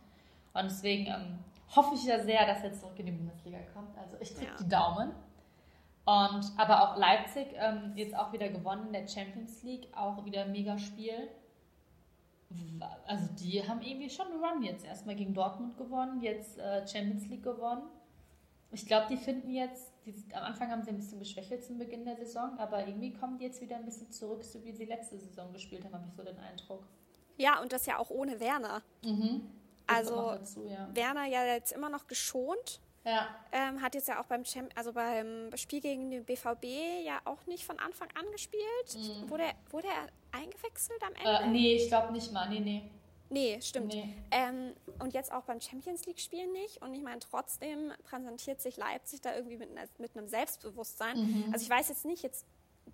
Und 0.52 0.64
deswegen 0.64 1.06
ähm, 1.06 1.38
hoffe 1.74 1.94
ich 1.94 2.04
ja 2.04 2.22
sehr, 2.22 2.46
dass 2.46 2.62
er 2.62 2.72
zurück 2.74 2.98
in 2.98 3.06
die 3.06 3.12
Bundesliga 3.12 3.58
kommt. 3.72 3.96
Also 3.96 4.18
ich 4.20 4.34
drücke 4.34 4.46
ja. 4.46 4.56
die 4.60 4.68
Daumen. 4.68 5.12
Und, 6.10 6.52
aber 6.56 6.82
auch 6.82 6.96
Leipzig 6.96 7.46
ähm, 7.54 7.92
jetzt 7.94 8.16
auch 8.16 8.32
wieder 8.32 8.48
gewonnen 8.48 8.88
in 8.88 8.92
der 8.92 9.06
Champions 9.06 9.62
League, 9.62 9.86
auch 9.94 10.24
wieder 10.24 10.42
ein 10.42 10.50
mega 10.50 10.76
Spiel. 10.76 11.28
Also 13.06 13.28
die 13.38 13.62
haben 13.68 13.80
irgendwie 13.80 14.10
schon 14.10 14.26
einen 14.26 14.42
Run 14.42 14.62
jetzt. 14.64 14.84
Erstmal 14.84 15.14
gegen 15.14 15.34
Dortmund 15.34 15.78
gewonnen, 15.78 16.20
jetzt 16.20 16.58
äh, 16.58 16.84
Champions 16.84 17.28
League 17.28 17.44
gewonnen. 17.44 17.84
Ich 18.72 18.86
glaube, 18.86 19.06
die 19.08 19.18
finden 19.18 19.50
jetzt, 19.52 19.92
die, 20.04 20.12
am 20.34 20.42
Anfang 20.42 20.72
haben 20.72 20.82
sie 20.82 20.90
ein 20.90 20.96
bisschen 20.96 21.20
geschwächelt 21.20 21.64
zum 21.64 21.78
Beginn 21.78 22.04
der 22.04 22.16
Saison, 22.16 22.58
aber 22.58 22.88
irgendwie 22.88 23.12
kommen 23.12 23.38
die 23.38 23.44
jetzt 23.44 23.60
wieder 23.60 23.76
ein 23.76 23.84
bisschen 23.84 24.10
zurück, 24.10 24.42
so 24.42 24.64
wie 24.64 24.72
sie 24.72 24.86
letzte 24.86 25.16
Saison 25.16 25.52
gespielt 25.52 25.84
haben, 25.84 25.94
habe 25.94 26.06
ich 26.08 26.14
so 26.14 26.24
den 26.24 26.38
Eindruck. 26.40 26.88
Ja, 27.36 27.60
und 27.60 27.72
das 27.72 27.86
ja 27.86 27.98
auch 27.98 28.10
ohne 28.10 28.40
Werner. 28.40 28.82
Mhm. 29.04 29.48
Also 29.86 30.14
dazu, 30.16 30.66
ja. 30.66 30.88
Werner 30.92 31.26
ja 31.26 31.44
jetzt 31.44 31.70
immer 31.70 31.88
noch 31.88 32.08
geschont 32.08 32.80
ja. 33.04 33.28
Ähm, 33.52 33.80
hat 33.80 33.94
jetzt 33.94 34.08
ja 34.08 34.20
auch 34.20 34.26
beim, 34.26 34.44
Champ 34.44 34.70
also 34.74 34.92
beim 34.92 35.50
Spiel 35.56 35.80
gegen 35.80 36.10
den 36.10 36.24
BVB 36.24 36.64
ja 37.04 37.20
auch 37.24 37.46
nicht 37.46 37.64
von 37.64 37.78
Anfang 37.78 38.08
an 38.14 38.30
gespielt. 38.32 38.62
Mhm. 38.94 39.30
Wurde, 39.30 39.44
er, 39.44 39.54
wurde 39.70 39.88
er 39.88 40.38
eingewechselt 40.38 41.02
am 41.02 41.14
Ende? 41.14 41.44
Äh, 41.44 41.46
nee, 41.48 41.76
ich 41.76 41.88
glaube 41.88 42.12
nicht 42.12 42.32
mal. 42.32 42.48
Nee, 42.48 42.60
nee. 42.60 42.82
Nee, 43.32 43.60
stimmt. 43.62 43.94
Nee. 43.94 44.12
Ähm, 44.32 44.74
und 44.98 45.14
jetzt 45.14 45.32
auch 45.32 45.44
beim 45.44 45.60
Champions 45.60 46.04
League-Spiel 46.04 46.48
nicht. 46.48 46.82
Und 46.82 46.94
ich 46.94 47.02
meine, 47.02 47.20
trotzdem 47.20 47.92
präsentiert 48.02 48.60
sich 48.60 48.76
Leipzig 48.76 49.20
da 49.20 49.34
irgendwie 49.34 49.56
mit, 49.56 49.70
mit 49.98 50.16
einem 50.16 50.26
Selbstbewusstsein. 50.26 51.16
Mhm. 51.16 51.44
Also 51.52 51.62
ich 51.62 51.70
weiß 51.70 51.88
jetzt 51.88 52.04
nicht, 52.04 52.24
jetzt 52.24 52.44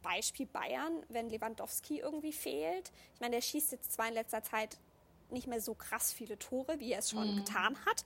Beispiel 0.02 0.46
Bayern, 0.46 1.02
wenn 1.08 1.30
Lewandowski 1.30 2.00
irgendwie 2.00 2.32
fehlt. 2.32 2.92
Ich 3.14 3.20
meine, 3.20 3.36
der 3.36 3.40
schießt 3.40 3.72
jetzt 3.72 3.92
zwar 3.92 4.08
in 4.08 4.14
letzter 4.14 4.42
Zeit 4.42 4.78
nicht 5.30 5.46
mehr 5.46 5.60
so 5.60 5.74
krass 5.74 6.12
viele 6.12 6.38
Tore, 6.38 6.78
wie 6.78 6.92
er 6.92 7.00
es 7.00 7.10
schon 7.10 7.32
mhm. 7.32 7.36
getan 7.38 7.76
hat. 7.86 8.04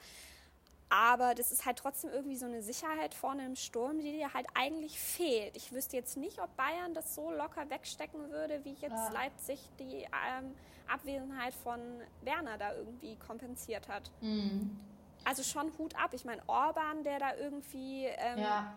Aber 0.92 1.36
das 1.36 1.52
ist 1.52 1.64
halt 1.64 1.78
trotzdem 1.78 2.10
irgendwie 2.10 2.36
so 2.36 2.46
eine 2.46 2.62
Sicherheit 2.62 3.14
vorne 3.14 3.46
im 3.46 3.54
Sturm, 3.54 3.98
die 3.98 4.10
dir 4.10 4.34
halt 4.34 4.46
eigentlich 4.54 4.98
fehlt. 4.98 5.56
Ich 5.56 5.72
wüsste 5.72 5.96
jetzt 5.96 6.16
nicht, 6.16 6.40
ob 6.40 6.54
Bayern 6.56 6.94
das 6.94 7.14
so 7.14 7.30
locker 7.30 7.70
wegstecken 7.70 8.28
würde, 8.30 8.64
wie 8.64 8.72
jetzt 8.72 8.90
ja. 8.90 9.12
Leipzig 9.12 9.60
die 9.78 10.02
ähm, 10.02 10.52
Abwesenheit 10.88 11.54
von 11.54 11.80
Werner 12.22 12.58
da 12.58 12.74
irgendwie 12.74 13.14
kompensiert 13.16 13.88
hat. 13.88 14.10
Mhm. 14.20 14.76
Also 15.24 15.44
schon 15.44 15.70
Hut 15.78 15.94
ab. 15.94 16.10
Ich 16.12 16.24
meine, 16.24 16.42
Orban, 16.48 17.04
der 17.04 17.20
da 17.20 17.36
irgendwie 17.36 18.06
ähm, 18.06 18.38
ja. 18.40 18.74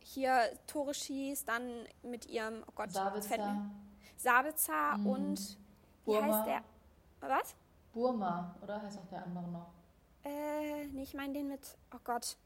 hier 0.00 0.40
Tore 0.66 0.94
schießt, 0.94 1.46
dann 1.46 1.86
mit 2.02 2.26
ihrem, 2.26 2.64
oh 2.66 2.72
Gott, 2.74 2.92
Sabitzer, 2.92 3.70
Sabitzer 4.16 4.96
mhm. 4.96 5.06
und 5.06 5.58
wie 6.06 6.12
Burma. 6.12 6.38
heißt 6.38 6.46
der? 6.46 6.62
Was? 7.28 7.54
Burma, 7.92 8.54
oder 8.62 8.80
heißt 8.80 8.98
auch 8.98 9.06
der 9.08 9.24
andere 9.24 9.48
noch? 9.48 9.77
Äh, 10.24 10.86
nee, 10.88 11.02
ich 11.02 11.14
meine 11.14 11.32
den 11.32 11.48
mit, 11.48 11.60
oh 11.94 11.98
Gott. 12.04 12.36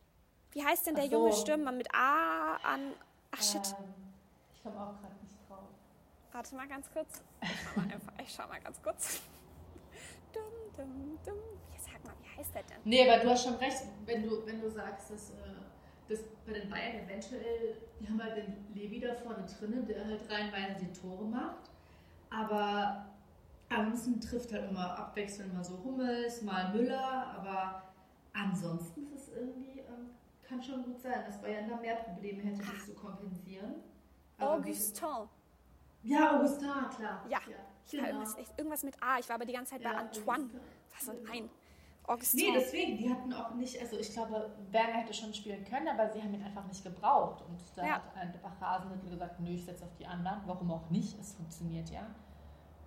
Wie 0.52 0.64
heißt 0.64 0.86
denn 0.86 0.94
der 0.94 1.06
so. 1.06 1.12
junge 1.12 1.32
Stürmer 1.32 1.72
mit 1.72 1.92
A 1.94 2.56
an. 2.62 2.92
Ach 3.30 3.42
shit. 3.42 3.74
Ähm, 3.78 3.94
ich 4.54 4.62
komme 4.62 4.76
auch 4.76 5.00
gerade 5.00 5.14
nicht 5.22 5.36
drauf. 5.48 5.68
Warte 6.32 6.54
mal 6.54 6.68
ganz 6.68 6.90
kurz. 6.92 7.22
Ich 7.42 7.48
schau 7.64 7.80
mal, 7.80 7.92
einfach, 7.92 8.12
ich 8.22 8.34
schau 8.34 8.48
mal 8.48 8.60
ganz 8.60 8.82
kurz. 8.82 9.22
dum, 10.32 10.42
dum, 10.76 11.18
dum. 11.24 11.34
Ja, 11.72 11.78
sag 11.78 12.04
mal, 12.04 12.14
wie 12.20 12.38
heißt 12.38 12.54
der 12.54 12.62
denn? 12.64 12.78
Nee, 12.84 13.08
aber 13.08 13.22
du 13.22 13.30
hast 13.30 13.44
schon 13.44 13.54
recht, 13.54 13.82
wenn 14.04 14.22
du, 14.22 14.46
wenn 14.46 14.60
du 14.60 14.70
sagst, 14.70 15.10
dass, 15.10 15.30
äh, 15.30 15.54
dass 16.08 16.20
bei 16.46 16.52
den 16.52 16.68
Bayern 16.68 17.06
eventuell, 17.06 17.76
die 17.98 18.06
haben 18.06 18.22
halt 18.22 18.36
den 18.36 18.66
Levi 18.74 19.00
da 19.00 19.14
vorne 19.14 19.46
drinnen, 19.46 19.86
der 19.86 20.04
halt 20.04 20.30
reinweise 20.30 20.76
die 20.80 20.92
Tore 20.92 21.24
macht. 21.24 21.70
Aber 22.30 23.11
Ansonsten 23.76 24.20
trifft 24.20 24.52
halt 24.52 24.70
immer 24.70 24.98
abwechselnd 24.98 25.54
mal 25.54 25.64
so 25.64 25.82
Hummels, 25.84 26.42
mal 26.42 26.72
Müller, 26.72 27.34
aber 27.38 27.82
ansonsten 28.32 29.12
ist 29.12 29.28
es 29.28 29.34
irgendwie, 29.34 29.80
ähm, 29.80 30.10
kann 30.42 30.62
schon 30.62 30.84
gut 30.84 31.00
sein, 31.00 31.24
dass 31.26 31.40
Bayern 31.40 31.68
da 31.68 31.76
mehr 31.76 31.96
Probleme 31.96 32.42
hätte, 32.42 32.58
das 32.58 32.86
zu 32.86 32.94
kompensieren. 32.94 33.74
Aber 34.38 34.54
Augustin. 34.54 35.06
Ja, 36.02 36.36
Augustin, 36.36 36.68
klar. 36.68 37.24
Ja, 37.28 37.40
ja 37.48 37.56
genau. 37.90 38.06
irgendwas, 38.06 38.36
irgendwas, 38.56 38.82
mit 38.82 39.02
A. 39.02 39.18
Ich 39.18 39.28
war 39.28 39.36
aber 39.36 39.44
die 39.44 39.52
ganze 39.52 39.72
Zeit 39.72 39.82
ja, 39.82 39.92
bei 39.92 39.98
Antoine. 39.98 40.44
Augustin. 40.44 40.60
Was 40.98 41.08
und 41.08 41.30
ein. 41.30 41.50
Augustin. 42.04 42.40
Nee, 42.40 42.58
deswegen, 42.58 42.98
die 42.98 43.08
hatten 43.08 43.32
auch 43.32 43.54
nicht, 43.54 43.80
also 43.80 43.96
ich 43.96 44.12
glaube, 44.12 44.50
Werner 44.70 44.94
hätte 44.94 45.14
schon 45.14 45.32
spielen 45.32 45.64
können, 45.64 45.86
aber 45.86 46.10
sie 46.10 46.20
haben 46.20 46.34
ihn 46.34 46.42
einfach 46.42 46.66
nicht 46.66 46.82
gebraucht. 46.82 47.42
Und 47.42 47.60
da 47.76 47.86
ja. 47.86 47.92
hat 47.94 48.16
einfach 48.16 48.60
Rasenmittel 48.60 49.10
gesagt, 49.10 49.38
nö, 49.38 49.50
ich 49.50 49.64
setze 49.64 49.84
auf 49.84 49.94
die 49.98 50.06
anderen. 50.06 50.40
Warum 50.46 50.72
auch 50.72 50.90
nicht? 50.90 51.18
Es 51.20 51.34
funktioniert 51.34 51.90
ja. 51.90 52.06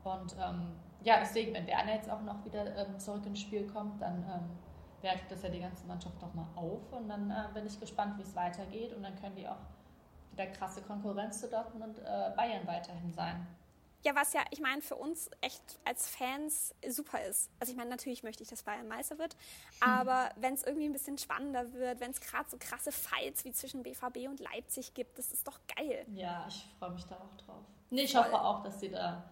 Und 0.05 0.35
ähm, 0.39 0.75
ja, 1.03 1.19
deswegen, 1.19 1.53
wenn 1.53 1.67
Werner 1.67 1.95
jetzt 1.95 2.09
auch 2.09 2.21
noch 2.21 2.43
wieder 2.45 2.75
ähm, 2.77 2.99
zurück 2.99 3.25
ins 3.25 3.41
Spiel 3.41 3.67
kommt, 3.67 4.01
dann 4.01 4.23
ähm, 4.23 4.49
wertet 5.01 5.29
das 5.29 5.43
ja 5.43 5.49
die 5.49 5.59
ganze 5.59 5.85
Mannschaft 5.85 6.21
nochmal 6.21 6.47
auf. 6.55 6.91
Und 6.91 7.09
dann 7.09 7.29
äh, 7.29 7.53
bin 7.53 7.65
ich 7.65 7.79
gespannt, 7.79 8.17
wie 8.17 8.23
es 8.23 8.35
weitergeht. 8.35 8.93
Und 8.93 9.03
dann 9.03 9.19
können 9.19 9.35
die 9.35 9.47
auch 9.47 9.57
wieder 10.31 10.47
krasse 10.47 10.81
Konkurrenz 10.81 11.41
zu 11.41 11.49
Dortmund 11.49 11.97
und 11.97 11.99
äh, 11.99 12.31
Bayern 12.35 12.65
weiterhin 12.67 13.11
sein. 13.13 13.47
Ja, 14.05 14.13
was 14.13 14.33
ja, 14.33 14.41
ich 14.51 14.59
meine, 14.59 14.83
für 14.83 14.95
uns 14.95 15.31
echt 15.41 15.63
als 15.83 16.07
Fans 16.07 16.75
super 16.87 17.23
ist. 17.23 17.49
Also 17.59 17.71
ich 17.71 17.77
meine, 17.77 17.89
natürlich 17.89 18.21
möchte 18.21 18.43
ich, 18.43 18.49
dass 18.49 18.61
Bayern 18.61 18.87
Meister 18.87 19.17
wird, 19.17 19.33
hm. 19.81 19.89
aber 19.89 20.29
wenn 20.35 20.53
es 20.53 20.63
irgendwie 20.63 20.85
ein 20.85 20.93
bisschen 20.93 21.17
spannender 21.17 21.73
wird, 21.73 21.99
wenn 21.99 22.11
es 22.11 22.21
gerade 22.21 22.47
so 22.47 22.57
krasse 22.59 22.91
Fights 22.91 23.45
wie 23.45 23.51
zwischen 23.51 23.81
BVB 23.81 24.27
und 24.29 24.39
Leipzig 24.39 24.93
gibt, 24.93 25.17
das 25.17 25.31
ist 25.31 25.47
doch 25.47 25.59
geil. 25.75 26.05
Ja, 26.13 26.45
ich 26.47 26.67
freue 26.77 26.91
mich 26.91 27.03
da 27.05 27.15
auch 27.15 27.35
drauf. 27.43 27.63
Nee, 27.89 28.03
ich 28.03 28.11
Voll. 28.11 28.25
hoffe 28.25 28.39
auch, 28.39 28.61
dass 28.61 28.79
sie 28.79 28.89
da, 28.89 29.23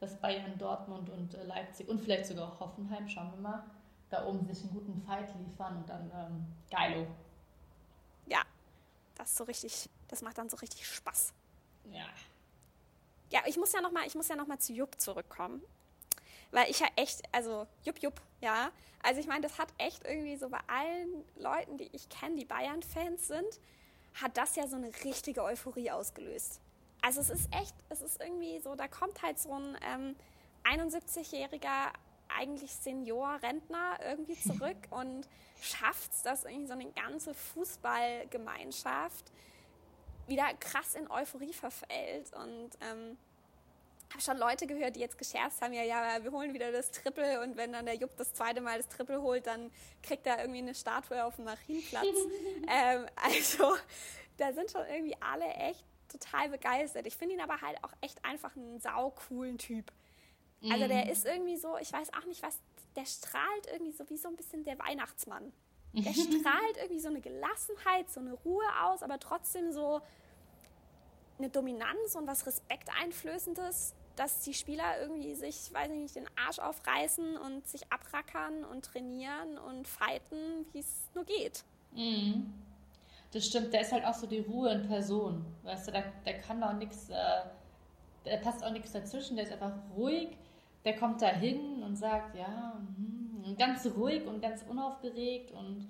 dass 0.00 0.18
Bayern, 0.18 0.56
Dortmund 0.58 1.10
und 1.10 1.34
äh, 1.34 1.44
Leipzig 1.44 1.88
und 1.88 2.00
vielleicht 2.00 2.26
sogar 2.26 2.50
auch 2.50 2.60
Hoffenheim, 2.60 3.06
schauen 3.08 3.30
wir 3.32 3.40
mal, 3.40 3.64
da 4.08 4.26
oben 4.26 4.44
sich 4.46 4.64
einen 4.64 4.72
guten 4.72 5.02
Fight 5.02 5.28
liefern 5.38 5.76
und 5.76 5.88
dann 5.88 6.10
ähm, 6.14 6.46
geilo. 6.70 7.06
Ja, 8.26 8.42
das 9.14 9.30
ist 9.30 9.36
so 9.36 9.44
richtig, 9.44 9.90
das 10.08 10.22
macht 10.22 10.38
dann 10.38 10.48
so 10.48 10.56
richtig 10.56 10.86
Spaß. 10.86 11.34
Ja. 11.92 12.06
Ja, 13.30 13.42
ich 13.46 13.58
muss 13.58 13.72
ja 13.72 13.80
noch 13.80 13.92
mal, 13.92 14.06
ich 14.06 14.14
muss 14.14 14.28
ja 14.28 14.36
noch 14.36 14.46
mal 14.46 14.58
zu 14.58 14.72
Jupp 14.72 14.98
zurückkommen, 15.00 15.62
weil 16.50 16.68
ich 16.70 16.80
ja 16.80 16.88
echt, 16.96 17.22
also 17.30 17.66
Jupp 17.84 17.98
Jupp, 18.02 18.20
ja, 18.40 18.72
also 19.02 19.20
ich 19.20 19.26
meine, 19.26 19.42
das 19.42 19.58
hat 19.58 19.68
echt 19.78 20.04
irgendwie 20.04 20.36
so 20.36 20.48
bei 20.48 20.60
allen 20.66 21.24
Leuten, 21.36 21.76
die 21.76 21.90
ich 21.92 22.08
kenne, 22.08 22.36
die 22.36 22.44
Bayern-Fans 22.46 23.28
sind, 23.28 23.60
hat 24.14 24.36
das 24.36 24.56
ja 24.56 24.66
so 24.66 24.76
eine 24.76 24.90
richtige 25.04 25.44
Euphorie 25.44 25.90
ausgelöst. 25.90 26.60
Also 27.02 27.20
es 27.20 27.30
ist 27.30 27.48
echt, 27.54 27.74
es 27.88 28.02
ist 28.02 28.20
irgendwie 28.20 28.58
so, 28.60 28.74
da 28.74 28.88
kommt 28.88 29.22
halt 29.22 29.38
so 29.38 29.52
ein 29.52 29.76
ähm, 29.82 30.16
71-jähriger 30.64 31.92
eigentlich 32.36 32.72
Senior, 32.72 33.38
Rentner 33.42 33.98
irgendwie 34.04 34.38
zurück 34.40 34.76
und 34.90 35.26
schafft 35.60 36.12
es, 36.12 36.22
dass 36.22 36.44
irgendwie 36.44 36.66
so 36.66 36.74
eine 36.74 36.90
ganze 36.92 37.34
Fußballgemeinschaft 37.34 39.32
wieder 40.26 40.46
krass 40.60 40.94
in 40.94 41.10
Euphorie 41.10 41.52
verfällt. 41.52 42.32
Und 42.34 42.70
ähm, 42.80 43.18
habe 44.10 44.22
schon 44.22 44.38
Leute 44.38 44.66
gehört, 44.66 44.96
die 44.96 45.00
jetzt 45.00 45.18
gescherzt 45.18 45.60
haben, 45.62 45.72
ja, 45.72 45.82
ja, 45.82 46.22
wir 46.22 46.32
holen 46.32 46.52
wieder 46.52 46.72
das 46.72 46.90
Triple 46.90 47.40
und 47.42 47.56
wenn 47.56 47.72
dann 47.72 47.84
der 47.84 47.96
Jupp 47.96 48.16
das 48.16 48.32
zweite 48.32 48.60
Mal 48.60 48.78
das 48.78 48.88
Triple 48.88 49.20
holt, 49.22 49.46
dann 49.46 49.70
kriegt 50.02 50.26
er 50.26 50.40
irgendwie 50.40 50.58
eine 50.60 50.74
Statue 50.74 51.24
auf 51.24 51.36
dem 51.36 51.44
Marienplatz. 51.44 52.06
ähm, 52.68 53.06
also 53.16 53.76
da 54.36 54.52
sind 54.52 54.70
schon 54.70 54.84
irgendwie 54.86 55.16
alle 55.20 55.46
echt 55.46 55.84
total 56.10 56.48
begeistert. 56.48 57.06
Ich 57.06 57.16
finde 57.16 57.34
ihn 57.34 57.40
aber 57.40 57.60
halt 57.60 57.82
auch 57.82 57.92
echt 58.00 58.24
einfach 58.24 58.56
einen 58.56 58.80
saucoolen 58.80 59.58
Typ. 59.58 59.92
Also 60.68 60.88
der 60.88 61.06
mhm. 61.06 61.10
ist 61.10 61.24
irgendwie 61.24 61.56
so, 61.56 61.78
ich 61.78 61.92
weiß 61.92 62.12
auch 62.12 62.26
nicht 62.26 62.42
was, 62.42 62.58
der 62.96 63.06
strahlt 63.06 63.66
irgendwie 63.72 63.92
so 63.92 64.08
wie 64.10 64.16
so 64.16 64.28
ein 64.28 64.36
bisschen 64.36 64.64
der 64.64 64.78
Weihnachtsmann. 64.78 65.52
Der 65.92 66.12
strahlt 66.12 66.76
irgendwie 66.76 67.00
so 67.00 67.08
eine 67.08 67.20
Gelassenheit, 67.20 68.10
so 68.10 68.20
eine 68.20 68.34
Ruhe 68.34 68.64
aus, 68.82 69.02
aber 69.02 69.18
trotzdem 69.18 69.72
so 69.72 70.02
eine 71.38 71.48
Dominanz 71.48 72.14
und 72.14 72.26
was 72.26 72.46
Respekteinflößendes, 72.46 73.94
dass 74.16 74.40
die 74.42 74.52
Spieler 74.52 75.00
irgendwie 75.00 75.34
sich, 75.34 75.72
weiß 75.72 75.90
ich 75.90 75.98
nicht, 75.98 76.16
den 76.16 76.28
Arsch 76.36 76.58
aufreißen 76.58 77.38
und 77.38 77.66
sich 77.66 77.90
abrackern 77.90 78.64
und 78.64 78.84
trainieren 78.84 79.56
und 79.56 79.88
fighten, 79.88 80.66
wie 80.72 80.80
es 80.80 81.08
nur 81.14 81.24
geht. 81.24 81.64
Mhm. 81.92 82.52
Das 83.32 83.46
stimmt, 83.46 83.72
der 83.72 83.82
ist 83.82 83.92
halt 83.92 84.04
auch 84.04 84.14
so 84.14 84.26
die 84.26 84.40
Ruhe 84.40 84.70
in 84.72 84.86
Person. 84.86 85.44
Weißt 85.62 85.88
du, 85.88 85.92
der, 85.92 86.04
der 86.26 86.40
kann 86.40 86.62
auch 86.62 86.72
nichts, 86.72 87.10
äh, 87.10 87.14
der 88.24 88.38
passt 88.38 88.64
auch 88.64 88.72
nichts 88.72 88.92
dazwischen, 88.92 89.36
der 89.36 89.44
ist 89.44 89.52
einfach 89.52 89.74
ruhig 89.96 90.36
der 90.84 90.96
kommt 90.96 91.20
da 91.22 91.28
hin 91.28 91.82
und 91.82 91.96
sagt, 91.96 92.34
ja, 92.36 92.80
mh, 92.96 93.54
ganz 93.58 93.86
ruhig 93.96 94.26
und 94.26 94.40
ganz 94.40 94.62
unaufgeregt 94.68 95.52
und 95.52 95.88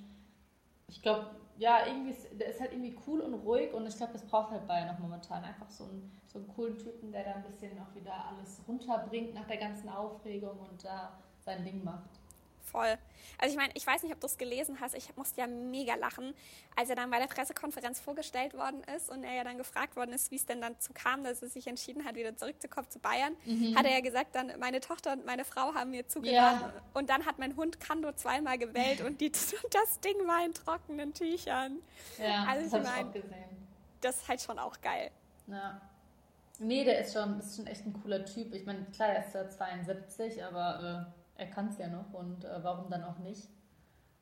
ich 0.89 1.03
glaube, 1.03 1.27
ja, 1.59 1.87
irgendwie 1.87 2.11
ist, 2.11 2.29
der 2.39 2.49
ist 2.49 2.61
halt 2.61 2.73
irgendwie 2.73 2.97
cool 3.07 3.21
und 3.21 3.35
ruhig 3.35 3.73
und 3.73 3.87
ich 3.87 3.97
glaube, 3.97 4.13
das 4.15 4.25
braucht 4.25 4.51
halt 4.51 4.67
Bayern 4.67 4.89
noch 4.89 4.99
momentan. 4.99 5.45
Einfach 5.45 5.69
so 5.69 5.85
einen, 5.85 6.11
so 6.27 6.39
einen 6.39 6.49
coolen 6.49 6.79
Typen, 6.79 7.13
der 7.13 7.23
da 7.23 7.35
ein 7.35 7.43
bisschen 7.43 7.79
auch 7.79 7.95
wieder 7.95 8.13
alles 8.13 8.61
runterbringt 8.67 9.35
nach 9.35 9.47
der 9.47 9.59
ganzen 9.59 9.89
Aufregung 9.91 10.59
und 10.59 10.83
da 10.83 11.19
sein 11.39 11.65
Ding 11.65 11.85
macht. 11.85 12.20
Voll. 12.71 12.99
Also 13.39 13.53
ich 13.53 13.57
meine, 13.57 13.73
ich 13.75 13.87
weiß 13.87 14.03
nicht, 14.03 14.13
ob 14.13 14.21
du 14.21 14.27
es 14.27 14.39
gelesen 14.39 14.81
hast, 14.81 14.95
ich 14.95 15.17
musste 15.17 15.41
ja 15.41 15.47
mega 15.47 15.95
lachen, 15.95 16.35
als 16.77 16.91
er 16.91 16.97
dann 16.97 17.11
bei 17.11 17.19
der 17.19 17.27
Pressekonferenz 17.27 17.99
vorgestellt 17.99 18.55
worden 18.55 18.83
ist 18.97 19.11
und 19.11 19.25
er 19.25 19.35
ja 19.35 19.45
dann 19.45 19.59
gefragt 19.59 19.97
worden 19.97 20.13
ist, 20.13 20.31
wie 20.31 20.37
es 20.37 20.47
denn 20.47 20.61
dazu 20.61 20.93
kam, 20.93 21.25
dass 21.25 21.43
er 21.43 21.49
sich 21.49 21.67
entschieden 21.67 22.05
hat, 22.05 22.15
wieder 22.15 22.37
zurückzukommen 22.37 22.89
zu 22.89 22.99
Bayern, 22.99 23.35
mhm. 23.45 23.77
hat 23.77 23.87
er 23.87 23.93
ja 23.93 24.01
gesagt, 24.01 24.35
dann 24.35 24.53
meine 24.59 24.81
Tochter 24.81 25.13
und 25.13 25.27
meine 25.27 25.45
Frau 25.45 25.75
haben 25.75 25.91
mir 25.91 26.07
zugehört 26.07 26.61
ja. 26.61 26.73
und 26.95 27.11
dann 27.11 27.27
hat 27.27 27.39
mein 27.39 27.57
Hund 27.57 27.81
Kando 27.81 28.13
zweimal 28.13 28.59
gewählt 28.59 29.01
und 29.01 29.21
die, 29.21 29.31
das 29.71 30.01
Ding 30.01 30.17
war 30.27 30.45
in 30.45 30.55
trockenen 30.55 31.13
Tüchern. 31.13 31.79
Ja, 32.19 32.45
also 32.49 32.71
das 32.71 32.87
ich 32.87 32.95
mein, 32.95 33.07
auch 33.07 33.13
gesehen. 33.13 33.69
Das 34.01 34.17
ist 34.17 34.29
halt 34.29 34.41
schon 34.43 34.59
auch 34.59 34.81
geil. 34.81 35.11
Ja. 35.47 35.81
Nee, 36.59 36.85
der 36.85 37.01
ist 37.01 37.15
schon, 37.15 37.41
ist 37.41 37.57
schon 37.57 37.67
echt 37.67 37.87
ein 37.87 37.95
cooler 38.03 38.23
Typ. 38.25 38.55
Ich 38.55 38.67
meine, 38.67 38.85
klar, 38.95 39.09
er 39.09 39.27
ist 39.27 39.35
ja 39.35 39.49
72, 39.49 40.45
aber 40.45 41.07
äh 41.17 41.21
er 41.41 41.47
kann 41.47 41.69
es 41.69 41.79
ja 41.79 41.89
noch 41.89 42.13
und 42.13 42.45
äh, 42.45 42.63
warum 42.63 42.91
dann 42.91 43.03
auch 43.03 43.19
nicht? 43.19 43.49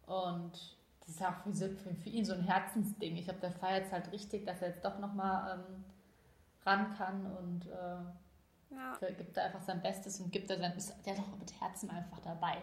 Und 0.06 0.52
das 1.00 1.08
ist 1.08 1.20
ja 1.20 1.30
auch 1.30 1.42
für, 1.42 1.52
für, 1.52 1.94
für 1.94 2.08
ihn 2.08 2.24
so 2.24 2.32
ein 2.32 2.42
Herzensding. 2.42 3.16
Ich 3.16 3.24
glaube, 3.24 3.40
der 3.40 3.50
feiert 3.50 3.86
es 3.86 3.92
halt 3.92 4.12
richtig, 4.12 4.46
dass 4.46 4.62
er 4.62 4.68
jetzt 4.68 4.84
doch 4.84 4.98
nochmal 5.00 5.58
ähm, 5.58 5.84
ran 6.64 6.94
kann 6.96 7.26
und 7.26 7.66
äh, 7.66 8.74
ja. 8.74 8.96
gibt 9.16 9.36
da 9.36 9.44
einfach 9.44 9.62
sein 9.62 9.82
Bestes 9.82 10.20
und 10.20 10.30
gibt 10.30 10.48
da 10.48 10.56
sein, 10.56 10.72
ist 10.76 10.94
der 11.04 11.16
doch 11.16 11.36
mit 11.38 11.60
Herzen 11.60 11.90
einfach 11.90 12.20
dabei. 12.20 12.58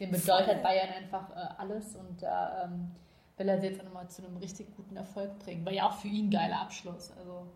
Dem 0.00 0.10
bedeutet. 0.10 0.62
Bayern 0.62 0.90
einfach 0.90 1.30
äh, 1.30 1.48
alles 1.58 1.94
und 1.96 2.22
da 2.22 2.64
ähm, 2.64 2.92
will 3.36 3.48
er 3.48 3.60
sie 3.60 3.66
jetzt 3.66 3.80
auch 3.80 3.84
nochmal 3.84 4.08
zu 4.08 4.24
einem 4.24 4.38
richtig 4.38 4.74
guten 4.74 4.96
Erfolg 4.96 5.38
bringen. 5.40 5.66
War 5.66 5.72
ja 5.72 5.88
auch 5.88 5.96
für 5.98 6.08
ihn 6.08 6.28
ein 6.28 6.30
geiler 6.30 6.60
Abschluss. 6.62 7.12
Also 7.18 7.46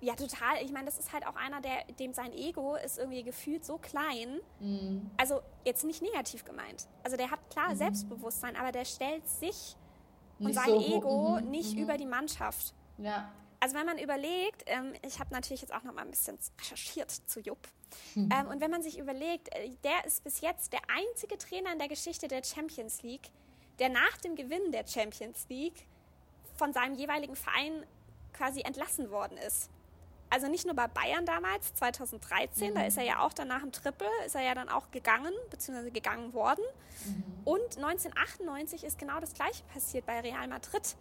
ja, 0.00 0.14
total. 0.14 0.62
Ich 0.64 0.72
meine, 0.72 0.86
das 0.86 0.98
ist 0.98 1.12
halt 1.12 1.26
auch 1.26 1.36
einer, 1.36 1.60
der, 1.60 1.84
dem 1.98 2.12
sein 2.14 2.32
Ego 2.32 2.76
ist 2.76 2.98
irgendwie 2.98 3.22
gefühlt 3.22 3.64
so 3.64 3.78
klein. 3.78 4.40
Mhm. 4.58 5.10
Also 5.16 5.40
jetzt 5.64 5.84
nicht 5.84 6.00
negativ 6.02 6.44
gemeint. 6.44 6.88
Also 7.02 7.16
der 7.16 7.30
hat 7.30 7.50
klar 7.50 7.70
mhm. 7.70 7.76
Selbstbewusstsein, 7.76 8.56
aber 8.56 8.72
der 8.72 8.86
stellt 8.86 9.28
sich 9.28 9.76
nicht 10.38 10.48
und 10.48 10.54
sein 10.54 10.66
so 10.66 10.80
Ego 10.80 11.38
mhm. 11.40 11.50
nicht 11.50 11.76
mhm. 11.76 11.82
über 11.82 11.98
die 11.98 12.06
Mannschaft. 12.06 12.74
Ja. 12.98 13.30
Also 13.60 13.76
wenn 13.76 13.84
man 13.84 13.98
überlegt, 13.98 14.62
ähm, 14.66 14.94
ich 15.06 15.20
habe 15.20 15.34
natürlich 15.34 15.60
jetzt 15.60 15.74
auch 15.74 15.82
noch 15.82 15.92
mal 15.92 16.02
ein 16.02 16.10
bisschen 16.10 16.38
recherchiert 16.58 17.10
zu 17.10 17.40
Jupp. 17.40 17.68
Mhm. 18.14 18.30
Ähm, 18.32 18.46
und 18.48 18.60
wenn 18.62 18.70
man 18.70 18.82
sich 18.82 18.98
überlegt, 18.98 19.54
äh, 19.54 19.70
der 19.84 20.06
ist 20.06 20.24
bis 20.24 20.40
jetzt 20.40 20.72
der 20.72 20.80
einzige 20.88 21.36
Trainer 21.36 21.72
in 21.72 21.78
der 21.78 21.88
Geschichte 21.88 22.26
der 22.26 22.42
Champions 22.42 23.02
League, 23.02 23.30
der 23.78 23.90
nach 23.90 24.16
dem 24.24 24.34
Gewinn 24.34 24.72
der 24.72 24.86
Champions 24.86 25.46
League 25.50 25.86
von 26.56 26.72
seinem 26.72 26.94
jeweiligen 26.94 27.36
Verein 27.36 27.84
quasi 28.32 28.62
entlassen 28.62 29.10
worden 29.10 29.36
ist. 29.36 29.68
Also 30.30 30.46
nicht 30.46 30.64
nur 30.64 30.76
bei 30.76 30.86
Bayern 30.86 31.26
damals, 31.26 31.74
2013, 31.74 32.70
mhm. 32.70 32.74
da 32.76 32.86
ist 32.86 32.96
er 32.96 33.02
ja 33.02 33.20
auch 33.20 33.32
dann 33.32 33.48
nach 33.48 33.62
dem 33.62 33.72
Triple, 33.72 34.08
ist 34.24 34.36
er 34.36 34.42
ja 34.42 34.54
dann 34.54 34.68
auch 34.68 34.92
gegangen, 34.92 35.32
beziehungsweise 35.50 35.90
gegangen 35.90 36.32
worden. 36.32 36.64
Mhm. 37.04 37.24
Und 37.44 37.76
1998 37.76 38.84
ist 38.84 38.98
genau 38.98 39.18
das 39.18 39.34
gleiche 39.34 39.64
passiert 39.64 40.06
bei 40.06 40.20
Real 40.20 40.46
Madrid. 40.46 40.96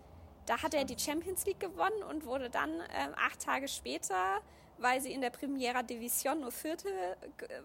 Da 0.48 0.64
hat 0.64 0.74
er 0.74 0.84
die 0.84 0.98
Champions 0.98 1.46
League 1.46 1.60
gewonnen 1.60 2.02
und 2.10 2.26
wurde 2.26 2.50
dann 2.50 2.72
ähm, 2.72 3.14
acht 3.16 3.40
Tage 3.40 3.68
später, 3.68 4.42
weil 4.80 5.00
sie 5.00 5.14
in 5.14 5.22
der 5.22 5.30
Primera 5.30 5.84
Division 5.84 6.42
nur 6.42 6.52
Vierte 6.52 6.90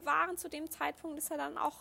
waren 0.02 0.36
zu 0.36 0.50
dem 0.50 0.70
Zeitpunkt, 0.70 1.16
ist 1.16 1.30
er 1.30 1.38
dann 1.38 1.56
auch 1.56 1.78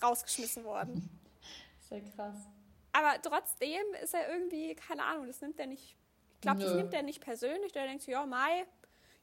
rausgeschmissen 0.00 0.62
worden. 0.62 1.10
Sehr 1.88 2.02
krass. 2.02 2.36
Aber 2.92 3.20
trotzdem 3.20 3.82
ist 4.00 4.14
er 4.14 4.32
irgendwie, 4.32 4.76
keine 4.76 5.04
Ahnung, 5.04 5.26
das 5.26 5.40
nimmt 5.40 5.58
er 5.58 5.66
nicht 5.66 5.96
glaube, 6.44 6.60
das 6.60 6.74
nimmt 6.74 6.94
er 6.94 7.02
nicht 7.02 7.20
persönlich. 7.20 7.72
Der 7.72 7.86
denkt 7.86 8.06
ja, 8.06 8.24
Mai, 8.24 8.66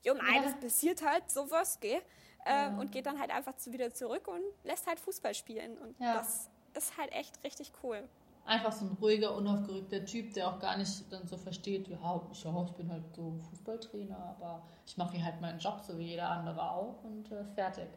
jo, 0.04 0.14
Mai, 0.16 0.36
ja. 0.36 0.44
das 0.44 0.60
passiert 0.60 1.06
halt, 1.06 1.30
sowas, 1.30 1.80
geh. 1.80 2.00
Äh, 2.46 2.50
ja. 2.50 2.78
Und 2.80 2.92
geht 2.92 3.06
dann 3.06 3.20
halt 3.20 3.32
einfach 3.32 3.54
wieder 3.68 3.94
zurück 3.94 4.28
und 4.28 4.42
lässt 4.64 4.88
halt 4.88 5.00
Fußball 5.00 5.34
spielen. 5.34 5.78
Und 5.78 6.00
ja. 6.00 6.16
das 6.16 6.50
ist 6.76 6.98
halt 6.98 7.12
echt 7.12 7.44
richtig 7.44 7.72
cool. 7.84 8.08
Einfach 8.46 8.72
so 8.72 8.86
ein 8.86 8.98
ruhiger, 9.00 9.36
unaufgeregter 9.36 10.04
Typ, 10.06 10.34
der 10.34 10.48
auch 10.48 10.60
gar 10.60 10.76
nicht 10.76 11.12
dann 11.12 11.28
so 11.28 11.38
versteht, 11.38 11.88
ja, 11.88 12.22
ich, 12.32 12.44
ja, 12.44 12.66
ich 12.66 12.72
bin 12.72 12.92
halt 12.92 13.04
so 13.16 13.38
Fußballtrainer, 13.50 14.18
aber 14.18 14.64
ich 14.88 14.98
mache 14.98 15.16
hier 15.16 15.24
halt 15.24 15.40
meinen 15.40 15.60
Job, 15.60 15.82
so 15.86 15.98
wie 16.00 16.08
jeder 16.08 16.28
andere 16.28 16.72
auch 16.72 17.04
und 17.04 17.32
äh, 17.32 17.46
fertig. 17.54 17.88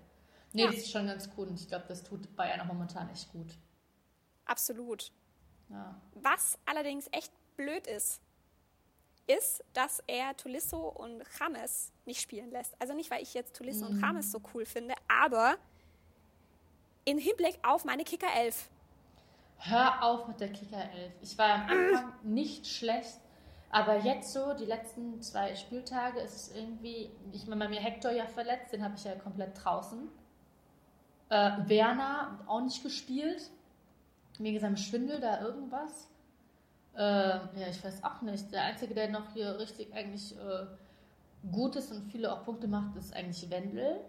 Nee, 0.52 0.66
das 0.66 0.76
ist 0.76 0.90
schon 0.90 1.06
ganz 1.06 1.30
cool 1.36 1.48
und 1.48 1.58
ich 1.58 1.66
glaube, 1.66 1.86
das 1.88 2.02
tut 2.04 2.36
Bayern 2.36 2.60
auch 2.60 2.66
momentan 2.66 3.08
echt 3.08 3.32
gut. 3.32 3.56
Absolut. 4.44 5.10
Was 6.14 6.58
allerdings 6.66 7.08
echt 7.12 7.32
blöd 7.56 7.86
ist, 7.86 8.20
ist, 9.26 9.64
dass 9.72 10.02
er 10.06 10.36
Tulisso 10.36 10.88
und 10.88 11.22
James 11.38 11.92
nicht 12.04 12.20
spielen 12.20 12.50
lässt. 12.50 12.74
Also 12.80 12.94
nicht, 12.94 13.10
weil 13.10 13.22
ich 13.22 13.34
jetzt 13.34 13.56
Tulisso 13.56 13.86
mhm. 13.86 13.92
und 13.92 14.00
James 14.00 14.32
so 14.32 14.40
cool 14.54 14.64
finde, 14.66 14.94
aber 15.08 15.56
im 17.04 17.18
Hinblick 17.18 17.58
auf 17.62 17.84
meine 17.84 18.04
Kicker 18.04 18.28
11. 18.36 18.68
Hör 19.58 20.02
auf 20.02 20.28
mit 20.28 20.40
der 20.40 20.52
Kicker 20.52 20.82
11. 20.92 21.12
Ich 21.22 21.38
war 21.38 21.54
am 21.54 21.68
Anfang 21.68 22.12
nicht 22.22 22.66
schlecht, 22.66 23.18
aber 23.70 23.98
jetzt 23.98 24.32
so, 24.32 24.54
die 24.54 24.66
letzten 24.66 25.20
zwei 25.22 25.54
Spieltage, 25.56 26.20
ist 26.20 26.34
es 26.34 26.54
irgendwie, 26.54 27.10
ich 27.32 27.46
meine, 27.46 27.64
bei 27.64 27.68
mir 27.68 27.80
Hector 27.80 28.12
ja 28.12 28.26
verletzt, 28.26 28.72
den 28.72 28.84
habe 28.84 28.94
ich 28.96 29.04
ja 29.04 29.14
komplett 29.16 29.52
draußen. 29.64 30.08
Äh, 31.28 31.50
Werner 31.66 32.38
auch 32.46 32.60
nicht 32.60 32.82
gespielt. 32.82 33.50
Wegen 34.38 34.60
seinem 34.60 34.76
Schwindel 34.76 35.20
da 35.20 35.40
irgendwas. 35.40 36.08
Äh, 36.96 37.00
ja, 37.00 37.68
ich 37.70 37.82
weiß 37.82 38.04
auch 38.04 38.22
nicht. 38.22 38.52
Der 38.52 38.62
Einzige, 38.62 38.94
der 38.94 39.10
noch 39.10 39.32
hier 39.32 39.58
richtig 39.58 39.92
eigentlich 39.92 40.36
äh, 40.38 40.66
gut 41.50 41.76
ist 41.76 41.92
und 41.92 42.10
viele 42.10 42.32
auch 42.32 42.44
Punkte 42.44 42.68
macht, 42.68 42.96
ist 42.96 43.14
eigentlich 43.14 43.50
Wendel. 43.50 44.00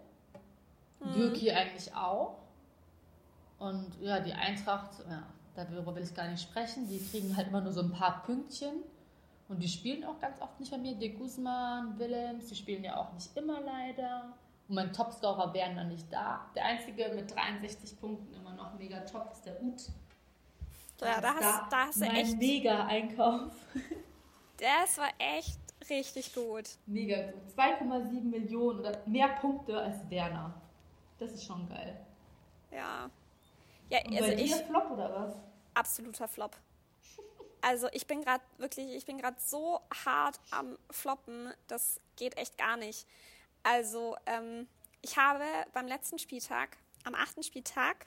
Mhm. 1.00 1.14
Bürki 1.14 1.52
eigentlich 1.52 1.94
auch. 1.96 2.38
Und 3.58 4.00
ja, 4.02 4.20
die 4.20 4.34
Eintracht, 4.34 4.92
ja, 5.10 5.24
darüber 5.56 5.96
will 5.96 6.04
ich 6.04 6.14
gar 6.14 6.28
nicht 6.28 6.44
sprechen. 6.44 6.88
Die 6.88 7.00
kriegen 7.00 7.36
halt 7.36 7.48
immer 7.48 7.62
nur 7.62 7.72
so 7.72 7.82
ein 7.82 7.92
paar 7.92 8.24
Pünktchen. 8.24 8.84
Und 9.48 9.62
die 9.62 9.68
spielen 9.68 10.04
auch 10.04 10.20
ganz 10.20 10.42
oft 10.42 10.60
nicht 10.60 10.72
bei 10.72 10.78
mir. 10.78 10.96
De 10.96 11.10
Guzman, 11.10 11.98
Willems, 12.00 12.48
die 12.48 12.56
spielen 12.56 12.84
ja 12.84 12.98
auch 12.98 13.14
nicht 13.14 13.36
immer 13.38 13.62
leider. 13.62 14.34
Und 14.68 14.76
mein 14.76 14.92
Topscorer 14.92 15.54
wären 15.54 15.76
dann 15.76 15.90
nicht 15.90 16.12
da. 16.12 16.46
Der 16.56 16.66
einzige 16.66 17.10
mit 17.14 17.34
63 17.34 18.00
Punkten 18.00 18.34
immer 18.34 18.54
noch 18.54 18.74
mega 18.78 19.00
top 19.02 19.32
ist 19.32 19.46
der 19.46 19.62
Ut. 19.62 19.90
Ja, 21.02 21.20
da 21.22 21.34
hast, 21.36 21.72
da 21.72 21.86
hast 21.88 21.96
du 21.98 22.06
mein 22.06 22.16
echt. 22.16 22.38
mega 22.38 22.86
Einkauf. 22.86 23.52
Das 24.58 24.98
war 24.98 25.10
echt 25.18 25.60
richtig 25.90 26.34
gut. 26.34 26.70
Mega 26.86 27.32
gut. 27.32 27.42
2,7 27.58 28.22
Millionen 28.24 28.80
oder 28.80 29.02
mehr 29.06 29.28
Punkte 29.42 29.78
als 29.78 30.10
Werner. 30.10 30.54
Das 31.20 31.32
ist 31.32 31.46
schon 31.46 31.68
geil. 31.68 32.00
Ja. 32.72 33.10
Ja, 33.90 34.00
Und 34.06 34.16
also 34.16 34.28
bei 34.36 34.42
ich. 34.42 34.56
Flop 34.56 34.92
oder 34.92 35.14
was? 35.14 35.36
absoluter 35.74 36.28
Flop. 36.28 36.56
Also 37.62 37.88
ich 37.92 38.08
bin 38.08 38.22
gerade 38.24 38.44
wirklich, 38.58 38.96
ich 38.96 39.06
bin 39.06 39.18
gerade 39.18 39.38
so 39.40 39.82
hart 40.06 40.40
am 40.52 40.78
Floppen, 40.92 41.52
das 41.68 42.00
geht 42.16 42.38
echt 42.38 42.58
gar 42.58 42.78
nicht. 42.78 43.08
Also 43.64 44.16
ähm, 44.26 44.68
ich 45.02 45.18
habe 45.18 45.44
beim 45.74 45.88
letzten 45.88 46.20
Spieltag, 46.20 46.78
am 47.04 47.16
achten 47.16 47.44
Spieltag, 47.44 48.06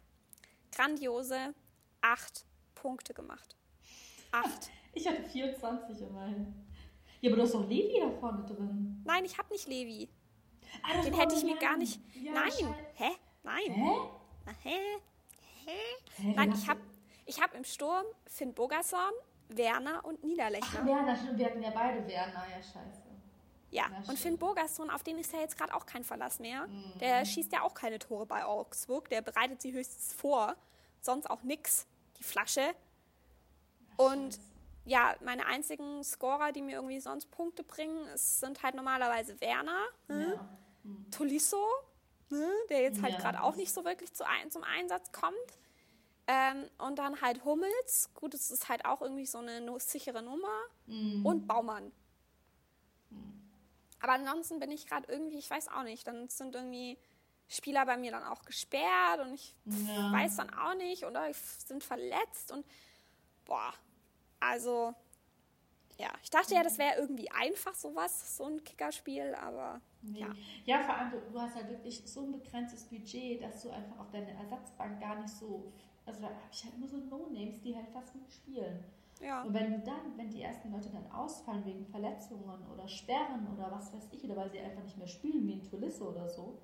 grandiose 0.73 1.54
acht 2.00 2.45
Punkte 2.81 3.15
gemacht. 3.15 3.57
Acht. 4.33 4.71
Ich 4.95 5.07
hatte 5.07 5.23
24 5.23 6.01
immerhin. 6.01 6.67
Ja, 7.21 7.31
aber 7.31 7.37
du 7.37 7.43
hast 7.43 7.55
doch 7.55 7.69
Levi 7.69 8.01
da 8.01 8.11
vorne 8.11 8.45
drin. 8.47 9.01
Nein, 9.07 9.25
ich 9.25 9.37
habe 9.39 9.53
nicht 9.53 9.69
Levi. 9.69 10.09
Ah, 10.83 11.01
Den 11.03 11.15
hätte 11.15 11.37
ich 11.37 11.45
mir 11.45 11.57
gar 11.59 11.77
nicht. 11.77 12.01
Ja, 12.17 12.33
Nein. 12.33 12.51
scheiße. 12.51 12.75
Hä? 12.95 13.11
Nein. 13.45 13.73
Hä? 13.75 13.91
Na, 14.47 14.53
hä? 14.65 14.79
Hä? 15.67 15.73
Hä, 16.17 16.33
Nein, 16.35 16.53
ich 16.53 16.69
habe 16.69 16.81
ich 17.27 17.41
hab 17.41 17.55
im 17.55 17.63
Sturm 17.65 18.05
Finn 18.27 18.55
Bogerson, 18.55 19.13
Werner 19.51 20.05
und 20.05 20.19
Ach, 20.21 20.25
Niederlechner. 20.25 20.85
Werner, 20.85 21.17
stimmt, 21.17 21.39
wir 21.39 21.47
hatten 21.47 21.63
ja 21.63 21.71
beide 21.71 22.05
Werner. 22.09 22.45
Ja, 22.51 22.57
scheiße. 22.63 23.03
Ja, 23.71 23.87
und 23.87 24.03
stimmt. 24.05 24.19
Finn 24.19 24.39
Bogerson, 24.39 24.91
auf 24.91 25.05
den 25.05 25.19
ist 25.19 25.33
ja 25.33 25.41
jetzt 25.41 25.57
gerade 25.57 25.75
auch 25.75 25.87
kein 25.87 26.03
Verlass 26.03 26.41
mehr. 26.41 26.67
Mhm. 26.67 26.99
Der 26.99 27.25
schießt 27.25 27.53
ja 27.53 27.63
auch 27.63 27.75
keine 27.75 27.99
Tore 28.01 28.27
bei 28.27 28.45
Augsburg. 28.45 29.11
Der 29.11 29.21
bereitet 29.23 29.61
sie 29.63 29.73
höchstens 29.73 30.13
vor. 30.15 30.57
Sonst 31.03 31.31
auch 31.31 31.43
nix. 31.45 31.87
Die 32.19 32.25
Flasche. 32.25 32.75
Und 33.97 34.39
ja, 34.85 35.15
meine 35.23 35.47
einzigen 35.47 36.03
Scorer, 36.03 36.53
die 36.53 36.63
mir 36.63 36.77
irgendwie 36.77 37.01
sonst 37.01 37.31
Punkte 37.31 37.63
bringen, 37.63 38.07
es 38.15 38.41
sind 38.41 38.63
halt 38.63 38.75
normalerweise 38.75 39.41
Werner, 39.41 39.85
ne? 40.09 40.35
Ja. 40.35 40.49
Tolisso, 41.11 41.65
ne? 42.31 42.51
der 42.71 42.83
jetzt 42.83 43.03
halt 43.03 43.15
Ja, 43.15 43.19
gerade 43.19 43.43
auch 43.43 43.57
nicht 43.57 43.73
so 43.73 43.85
wirklich 43.85 44.15
zu 44.15 44.27
ein, 44.27 44.51
zum 44.51 44.63
Einsatz 44.65 45.13
kommt. 45.13 45.35
Ähm, 46.27 46.69
und 46.79 46.99
dann 46.99 47.21
halt 47.21 47.45
Hummels. 47.45 48.11
Gut, 48.15 48.35
es 48.35 48.51
ist 48.51 48.69
halt 48.69 48.85
auch 48.85 49.03
irgendwie 49.03 49.27
so 49.27 49.39
eine 49.39 49.81
sichere 49.81 50.23
Nummer. 50.23 50.61
Mhm. 50.87 51.25
Und 51.25 51.47
Baumann. 51.47 51.93
Aber 54.01 54.13
ansonsten 54.13 54.61
bin 54.61 54.71
ich 54.71 54.87
gerade 54.87 55.11
irgendwie, 55.11 55.39
ich 55.39 55.51
weiß 55.51 55.69
auch 55.69 55.83
nicht, 55.83 56.07
dann 56.07 56.29
sind 56.29 56.55
irgendwie 56.55 56.99
Spieler 57.49 57.87
bei 57.87 57.97
mir 57.97 58.11
dann 58.12 58.25
auch 58.25 58.45
gesperrt 58.45 59.21
und 59.21 59.35
ich 59.35 59.55
Ja. 59.64 60.12
weiß 60.12 60.37
dann 60.37 60.50
auch 60.50 60.75
nicht 60.75 61.05
oder 61.05 61.33
sind 61.33 61.83
verletzt 61.85 62.52
und 62.52 62.67
boah, 63.47 63.73
also 64.40 64.95
ja, 65.99 66.11
ich 66.23 66.31
dachte 66.31 66.55
ja, 66.55 66.62
das 66.62 66.78
wäre 66.78 66.97
irgendwie 66.97 67.31
einfach 67.31 67.75
sowas, 67.75 68.37
so 68.37 68.45
ein 68.45 68.62
Kickerspiel, 68.62 69.35
aber 69.35 69.81
Nee. 70.00 70.21
ja. 70.21 70.35
Ja, 70.64 70.81
vor 70.81 70.95
allem, 70.97 71.11
du, 71.33 71.40
hast 71.40 71.57
halt 71.57 71.69
wirklich 71.69 72.02
so 72.07 72.21
ein 72.26 72.33
begrenztes 72.33 72.85
Budget, 72.85 73.43
dass 73.43 73.62
du 73.62 73.71
einfach 73.71 73.99
auf 73.99 74.11
deine 74.11 74.31
Ersatzbank 74.33 75.00
gar 75.00 75.17
nicht 75.21 75.31
so. 75.35 75.73
Also 76.07 76.21
da 76.21 76.28
habe 76.28 76.37
ich 76.52 76.62
halt 76.64 76.78
nur 76.78 76.88
so 76.88 76.99
No-Names, 76.99 77.61
die 77.62 77.75
halt 77.75 77.88
fast 77.90 78.14
nicht 78.14 78.33
spielen. 78.33 78.85
Ja, 79.21 79.43
Und 79.43 79.55
wenn 79.55 79.73
du 79.73 79.78
dann, 79.81 80.17
wenn 80.17 80.31
die 80.31 80.43
ersten 80.43 80.71
Leute 80.71 80.90
dann 80.90 81.11
ausfallen 81.11 81.64
wegen 81.64 81.85
Verletzungen 81.87 82.64
oder 82.73 82.87
Sperren 82.87 83.49
oder 83.55 83.70
was 83.73 83.92
weiß 83.92 84.09
ich, 84.12 84.23
oder 84.25 84.37
weil 84.37 84.51
sie 84.51 84.61
einfach 84.61 84.83
nicht 84.83 84.99
mehr 84.99 85.09
spielen, 85.09 85.46
wie 85.46 85.55
ein 85.55 85.64
Tulisse 85.64 86.05
oder 86.09 86.29
so, 86.29 86.59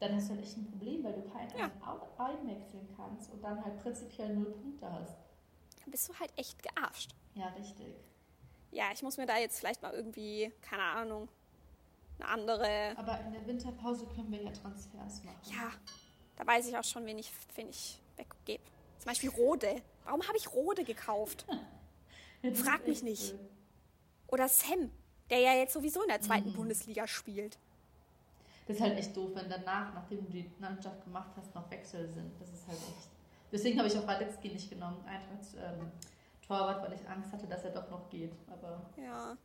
dann 0.00 0.14
hast 0.16 0.28
du 0.28 0.34
halt 0.34 0.42
echt 0.44 0.56
ein 0.56 0.70
Problem, 0.70 1.04
weil 1.04 1.12
du 1.12 1.22
keinen 1.30 1.56
Ja. 1.56 1.64
ein- 1.66 2.18
einwechseln 2.18 2.88
kannst 2.96 3.30
und 3.32 3.42
dann 3.42 3.62
halt 3.64 3.80
prinzipiell 3.82 4.34
null 4.34 4.50
Punkte 4.52 4.90
hast. 4.90 5.16
dann 5.82 5.90
bist 5.92 6.08
du 6.08 6.14
halt 6.18 6.30
echt 6.36 6.62
gearscht. 6.62 7.14
Ja, 7.34 7.48
richtig. 7.48 7.94
Ja, 8.70 8.84
ich 8.92 9.02
muss 9.02 9.16
mir 9.16 9.26
da 9.26 9.38
jetzt 9.38 9.58
vielleicht 9.58 9.82
mal 9.82 9.92
irgendwie, 9.94 10.52
keine 10.62 10.82
Ahnung, 10.82 11.28
eine 12.18 12.28
andere, 12.28 12.94
Aber 12.96 13.18
in 13.20 13.32
der 13.32 13.46
Winterpause 13.46 14.06
können 14.06 14.30
wir 14.30 14.42
ja 14.42 14.50
Transfers 14.52 15.24
machen. 15.24 15.38
ja, 15.50 15.70
da 16.36 16.46
weiß 16.46 16.68
ich 16.68 16.76
auch 16.76 16.84
schon, 16.84 17.06
wen 17.06 17.18
ich, 17.18 17.32
wen 17.56 17.68
ich 17.70 17.98
weggebe. 18.16 18.62
Zum 18.98 19.06
Beispiel 19.06 19.30
Rode. 19.30 19.80
Warum 20.04 20.26
habe 20.28 20.36
ich 20.36 20.52
Rode 20.52 20.84
gekauft? 20.84 21.46
Frag 22.54 22.86
mich 22.86 23.02
nicht. 23.02 23.34
Oder 24.28 24.48
Sam, 24.48 24.90
der 25.30 25.40
ja 25.40 25.54
jetzt 25.54 25.72
sowieso 25.72 26.02
in 26.02 26.08
der 26.08 26.20
zweiten 26.20 26.50
Mhm. 26.50 26.54
Bundesliga 26.56 27.06
spielt. 27.06 27.58
Das 28.70 28.76
ist 28.76 28.84
halt 28.84 28.98
echt 28.98 29.16
doof, 29.16 29.30
wenn 29.34 29.50
danach, 29.50 29.92
nachdem 29.94 30.24
du 30.26 30.30
die 30.30 30.48
Mannschaft 30.60 31.02
gemacht 31.02 31.30
hast, 31.36 31.52
noch 31.56 31.68
Wechsel 31.72 32.08
sind. 32.08 32.30
Das 32.40 32.48
ist 32.50 32.68
halt 32.68 32.78
echt. 32.78 33.08
Deswegen 33.50 33.76
habe 33.80 33.88
ich 33.88 33.98
auch 33.98 34.06
Raletzky 34.06 34.48
nicht 34.48 34.70
genommen, 34.70 35.04
Eintracht 35.04 35.56
ähm, 35.60 35.90
Torwart, 36.46 36.80
weil 36.80 36.92
ich 36.92 37.08
Angst 37.08 37.32
hatte, 37.32 37.48
dass 37.48 37.64
er 37.64 37.72
doch 37.72 37.90
noch 37.90 38.08
geht. 38.08 38.32
Aber 38.46 38.80
Ja. 38.96 39.36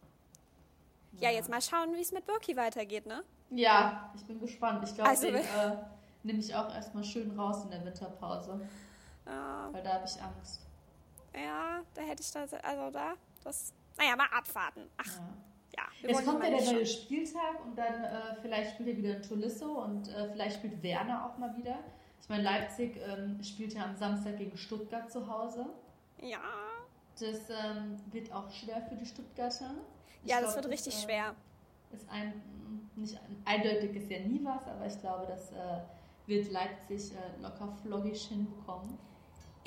Ja, 1.20 1.32
jetzt 1.32 1.50
mal 1.50 1.60
schauen, 1.60 1.96
wie 1.96 2.02
es 2.02 2.12
mit 2.12 2.28
Birki 2.28 2.56
weitergeht, 2.56 3.08
ne? 3.08 3.24
Ja, 3.50 4.12
ich 4.16 4.24
bin 4.26 4.40
gespannt. 4.40 4.88
Ich 4.88 4.94
glaube, 4.94 5.10
Also, 5.10 5.26
den 5.26 5.38
äh, 5.38 5.78
nehme 6.22 6.38
ich 6.38 6.54
auch 6.54 6.72
erstmal 6.72 7.04
schön 7.04 7.32
raus 7.40 7.64
in 7.64 7.72
der 7.72 7.84
Winterpause, 7.84 8.62
Ja, 9.26 9.70
weil 9.72 9.82
da 9.82 9.94
habe 9.94 10.06
ich 10.06 10.22
Angst. 10.22 10.62
ja, 11.34 11.82
da 11.96 12.02
hätte 12.04 12.22
ich 12.22 12.32
das, 12.32 12.54
also 12.54 12.92
da, 12.92 13.16
das, 13.44 13.74
naja, 13.98 14.16
mal 14.16 14.28
abwarten. 14.32 14.88
Ach, 14.98 15.08
Ja. 15.08 15.34
Ja, 15.76 15.84
wir 16.02 16.10
Jetzt 16.12 16.26
kommt 16.26 16.44
ja 16.44 16.50
der 16.50 16.74
neue. 16.74 16.86
Spieltag 16.86 17.64
und 17.66 17.78
dann 17.78 18.04
äh, 18.04 18.36
vielleicht 18.42 18.74
spielt 18.74 18.90
ja 18.90 18.98
wieder 18.98 19.16
ein 19.16 19.22
Tolisso 19.22 19.84
und 19.84 20.08
äh, 20.08 20.30
vielleicht 20.32 20.58
spielt 20.58 20.82
Werner 20.84 21.26
auch 21.26 21.38
mal 21.38 21.56
wieder. 21.58 21.80
Ich 22.22 22.30
meine, 22.30 22.44
Leipzig 22.44 22.98
ähm, 23.08 23.42
spielt 23.44 23.74
ja 23.74 23.86
am 23.86 23.96
Samstag 23.96 24.38
gegen 24.38 24.58
Stuttgart 24.58 25.12
zu 25.12 25.28
Hause. 25.28 25.68
Ja, 26.22 26.40
Das 27.20 27.50
ähm, 27.50 27.98
wird 28.12 28.32
auch 28.32 28.50
schwer 28.52 28.82
für 28.90 28.96
die 28.96 29.06
Stuttgarter. 29.06 29.76
Ich 30.24 30.32
ja, 30.32 30.42
das 30.42 30.54
glaub, 30.54 30.64
wird 30.64 30.74
richtig 30.74 30.96
äh, 30.96 31.04
schwer. 31.04 31.36
Ist 31.92 32.10
ein, 32.10 32.42
nicht 32.96 33.16
ein, 33.16 33.42
eindeutig 33.46 33.96
ist 33.96 34.10
ja 34.10 34.20
nie 34.20 34.42
was, 34.44 34.66
aber 34.68 34.88
ich 34.88 35.00
glaube, 35.00 35.28
das 35.28 35.52
äh, 35.52 35.82
wird 36.26 36.52
Leipzig 36.52 37.12
äh, 37.12 37.42
locker 37.42 37.72
floggig 37.84 38.20
hinbekommen. 38.28 38.98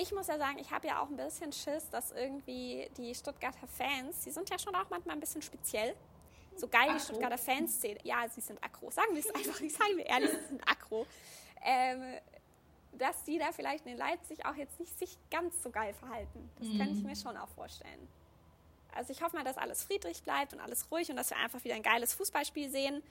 Ich 0.01 0.13
muss 0.13 0.29
ja 0.29 0.39
sagen, 0.39 0.59
ich 0.61 0.71
habe 0.71 0.87
ja 0.87 1.03
auch 1.03 1.09
ein 1.09 1.17
bisschen 1.17 1.53
Schiss, 1.53 1.91
dass 1.91 2.13
irgendwie 2.13 2.89
die 2.97 3.13
Stuttgarter 3.15 3.67
Fans, 3.67 4.21
die 4.25 4.31
sind 4.31 4.49
ja 4.49 4.57
schon 4.59 4.75
auch 4.75 4.89
manchmal 4.91 5.17
ein 5.17 5.21
bisschen 5.21 5.43
speziell. 5.43 5.95
So 6.57 6.69
geil 6.69 6.89
die. 6.95 7.01
Stuttgarter 7.01 7.37
Fans 7.39 7.81
sind. 7.81 8.05
Ja, 8.05 8.29
sie 8.29 8.41
sind 8.41 8.63
aggro. 8.63 8.91
Sagen 8.91 9.13
wir 9.15 9.21
es 9.21 9.35
einfach 9.35 9.61
nicht, 9.61 9.77
seien 9.77 9.97
wir 9.97 10.07
ehrlich, 10.07 10.31
sie 10.31 10.47
sind 10.49 10.69
aggro. 10.69 11.05
Ähm, 11.65 12.15
dass 12.93 13.23
die 13.25 13.39
da 13.39 13.51
vielleicht 13.53 13.87
in 13.87 13.97
Leipzig 13.97 14.47
auch 14.47 14.55
jetzt 14.55 14.79
nicht 14.81 14.97
sich 14.99 15.19
ganz 15.31 15.63
so 15.63 15.71
geil 15.71 15.93
verhalten. 15.95 16.49
Das 16.59 16.69
Mhm. 16.69 16.79
könnte 16.79 16.95
ich 16.95 17.05
mir 17.05 17.17
schon 17.17 17.37
auch 17.37 17.49
vorstellen. 17.51 18.09
Also 18.95 19.13
ich 19.13 19.23
hoffe 19.23 19.37
mal, 19.37 19.45
dass 19.45 19.59
alles 19.59 19.83
friedlich 19.83 20.23
bleibt 20.23 20.53
und 20.55 20.61
alles 20.61 20.91
ruhig 20.91 21.11
und 21.11 21.17
dass 21.17 21.31
wir 21.31 21.37
einfach 21.39 21.63
wieder 21.63 21.75
ein 21.75 21.83
geiles 21.83 22.15
Fußballspiel 22.15 22.71
sehen. 22.71 23.03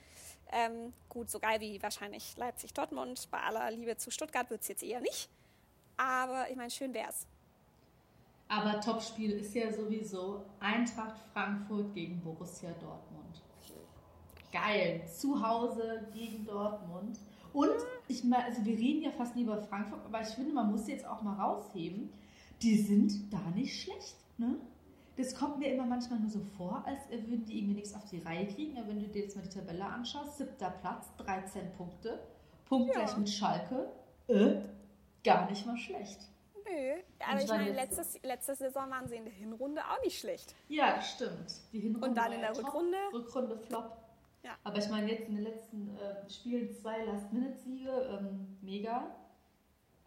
Ähm, 0.51 0.93
gut, 1.09 1.29
so 1.29 1.39
geil 1.39 1.59
wie 1.61 1.81
wahrscheinlich 1.81 2.35
Leipzig-Dortmund. 2.37 3.29
Bei 3.31 3.39
aller 3.41 3.69
Liebe 3.71 3.95
zu 3.97 4.09
Stuttgart 4.09 4.49
wird 4.49 4.61
es 4.61 4.67
jetzt 4.69 4.83
eher 4.83 4.99
nicht. 5.01 5.29
Aber 5.97 6.49
ich 6.49 6.55
meine, 6.55 6.69
schön 6.69 6.93
wär's. 6.93 7.27
Aber 8.49 8.79
Topspiel 8.79 9.31
ist 9.31 9.53
ja 9.55 9.71
sowieso 9.73 10.41
Eintracht 10.59 11.17
Frankfurt 11.33 11.93
gegen 11.93 12.21
Borussia 12.21 12.69
Dortmund. 12.79 13.41
Geil. 14.51 15.01
Zu 15.07 15.45
Hause 15.45 16.07
gegen 16.13 16.45
Dortmund. 16.45 17.19
Und 17.51 17.71
ich 18.07 18.23
meine, 18.23 18.45
also 18.45 18.63
wir 18.63 18.77
reden 18.77 19.01
ja 19.03 19.11
fast 19.11 19.35
nie 19.35 19.43
über 19.43 19.57
Frankfurt, 19.57 20.05
aber 20.05 20.21
ich 20.21 20.27
finde, 20.29 20.53
man 20.53 20.71
muss 20.71 20.85
sie 20.85 20.93
jetzt 20.93 21.05
auch 21.05 21.21
mal 21.21 21.33
rausheben. 21.35 22.09
Die 22.61 22.77
sind 22.77 23.31
da 23.33 23.39
nicht 23.55 23.81
schlecht, 23.81 24.15
ne? 24.37 24.55
Das 25.17 25.35
kommt 25.35 25.57
mir 25.57 25.73
immer 25.73 25.85
manchmal 25.85 26.19
nur 26.19 26.29
so 26.29 26.39
vor, 26.57 26.83
als 26.85 27.09
würden 27.09 27.43
die 27.45 27.57
irgendwie 27.57 27.73
nichts 27.75 27.95
auf 27.95 28.05
die 28.05 28.19
Reihe 28.19 28.45
kriegen. 28.47 28.77
Aber 28.77 28.87
wenn 28.89 28.99
du 28.99 29.07
dir 29.07 29.23
jetzt 29.23 29.35
mal 29.35 29.41
die 29.41 29.49
Tabelle 29.49 29.83
anschaust, 29.83 30.37
siebter 30.37 30.69
Platz, 30.69 31.07
13 31.17 31.71
Punkte, 31.75 32.19
punktgleich 32.65 33.11
Ja. 33.11 33.17
mit 33.17 33.29
Schalke, 33.29 33.91
äh, 34.27 34.61
gar 35.27 35.49
nicht 35.49 35.65
mal 35.65 35.77
schlecht. 35.77 36.19
Nö. 36.65 37.01
Aber 37.19 37.37
ich 37.37 37.43
ich 37.43 37.49
meine, 37.49 37.71
letztes, 37.71 38.21
letzte 38.23 38.55
Saison 38.55 38.89
waren 38.89 39.07
sie 39.07 39.15
in 39.15 39.25
der 39.25 39.33
Hinrunde 39.33 39.81
auch 39.81 40.01
nicht 40.03 40.19
schlecht. 40.19 40.55
Ja, 40.69 41.01
stimmt. 41.01 41.53
Die 41.71 41.79
Hinrunde 41.79 42.07
Und 42.07 42.15
dann 42.15 42.31
in 42.31 42.41
der 42.41 42.53
top, 42.53 42.65
Rückrunde? 42.65 42.97
Rückrunde 43.13 43.57
flop. 43.57 43.97
Ja. 44.43 44.51
Aber 44.63 44.77
ich 44.77 44.89
meine, 44.89 45.11
jetzt 45.11 45.27
in 45.27 45.35
den 45.35 45.43
letzten 45.43 45.97
äh, 45.97 46.29
Spielen 46.29 46.73
zwei 46.73 47.03
Last-Minute-Siege, 47.03 47.91
ähm, 47.91 48.57
mega. 48.61 49.15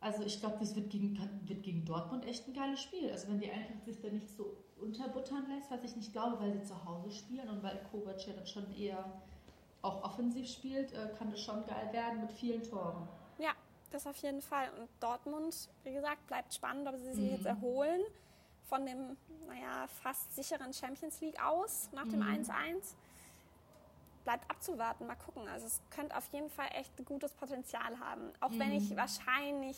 Also 0.01 0.23
ich 0.23 0.41
glaube, 0.41 0.57
das 0.61 0.75
wird 0.75 0.89
gegen, 0.89 1.19
wird 1.45 1.63
gegen 1.63 1.85
Dortmund 1.85 2.27
echt 2.27 2.49
ein 2.49 2.55
geiles 2.55 2.81
Spiel. 2.81 3.11
Also 3.11 3.29
wenn 3.29 3.39
die 3.39 3.51
Eintracht 3.51 3.85
sich 3.85 4.01
da 4.01 4.09
nicht 4.09 4.31
so 4.35 4.57
unterbuttern 4.81 5.47
lässt, 5.55 5.71
was 5.71 5.83
ich 5.85 5.97
nicht 5.97 6.13
glaube, 6.13 6.41
weil 6.41 6.53
sie 6.53 6.63
zu 6.63 6.85
Hause 6.87 7.11
spielen 7.11 7.49
und 7.51 7.63
weil 7.63 7.79
Kovac 7.91 8.27
ja 8.27 8.33
dann 8.33 8.47
schon 8.47 8.75
eher 8.75 9.05
auch 9.83 10.03
offensiv 10.03 10.49
spielt, 10.49 10.93
äh, 10.93 11.11
kann 11.19 11.31
das 11.31 11.41
schon 11.41 11.67
geil 11.67 11.93
werden 11.93 12.23
mit 12.23 12.33
vielen 12.33 12.63
Toren. 12.63 13.07
Das 13.91 14.07
auf 14.07 14.17
jeden 14.19 14.41
Fall. 14.41 14.71
Und 14.79 14.89
Dortmund, 15.01 15.69
wie 15.83 15.93
gesagt, 15.93 16.27
bleibt 16.27 16.55
spannend, 16.55 16.89
ob 16.89 16.97
sie 16.97 17.13
sich 17.13 17.25
mhm. 17.25 17.31
jetzt 17.37 17.47
erholen 17.47 18.03
von 18.69 18.87
dem, 18.87 19.17
naja, 19.49 19.89
fast 19.89 20.35
sicheren 20.35 20.73
Champions 20.73 21.21
League 21.21 21.43
aus 21.43 21.91
nach 21.93 22.05
dem 22.05 22.23
1-1. 22.23 22.47
Mhm. 22.47 22.81
Bleibt 24.25 24.49
abzuwarten, 24.49 25.07
mal 25.07 25.17
gucken. 25.17 25.49
Also 25.49 25.67
es 25.67 25.81
könnte 25.91 26.17
auf 26.17 26.27
jeden 26.29 26.51
Fall 26.51 26.69
echt 26.75 26.93
gutes 27.05 27.33
Potenzial 27.35 27.99
haben. 27.99 28.33
Auch 28.39 28.51
mhm. 28.51 28.61
wenn 28.61 28.73
ich 28.73 28.91
mhm. 28.91 28.97
wahrscheinlich, 28.97 29.77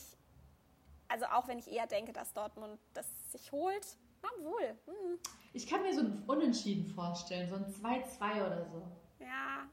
also 1.08 1.24
auch 1.26 1.48
wenn 1.48 1.58
ich 1.58 1.70
eher 1.72 1.86
denke, 1.86 2.12
dass 2.12 2.34
Dortmund 2.34 2.78
das 2.92 3.06
sich 3.32 3.50
holt, 3.50 3.96
obwohl. 4.22 4.76
Mhm. 4.86 5.18
Ich 5.54 5.66
kann 5.66 5.82
mir 5.82 5.94
so 5.94 6.00
ein 6.00 6.22
Unentschieden 6.26 6.86
vorstellen, 6.86 7.48
so 7.48 7.56
ein 7.56 7.64
2-2 7.64 8.46
oder 8.46 8.64
so. 8.66 8.82
Ja, 9.20 9.68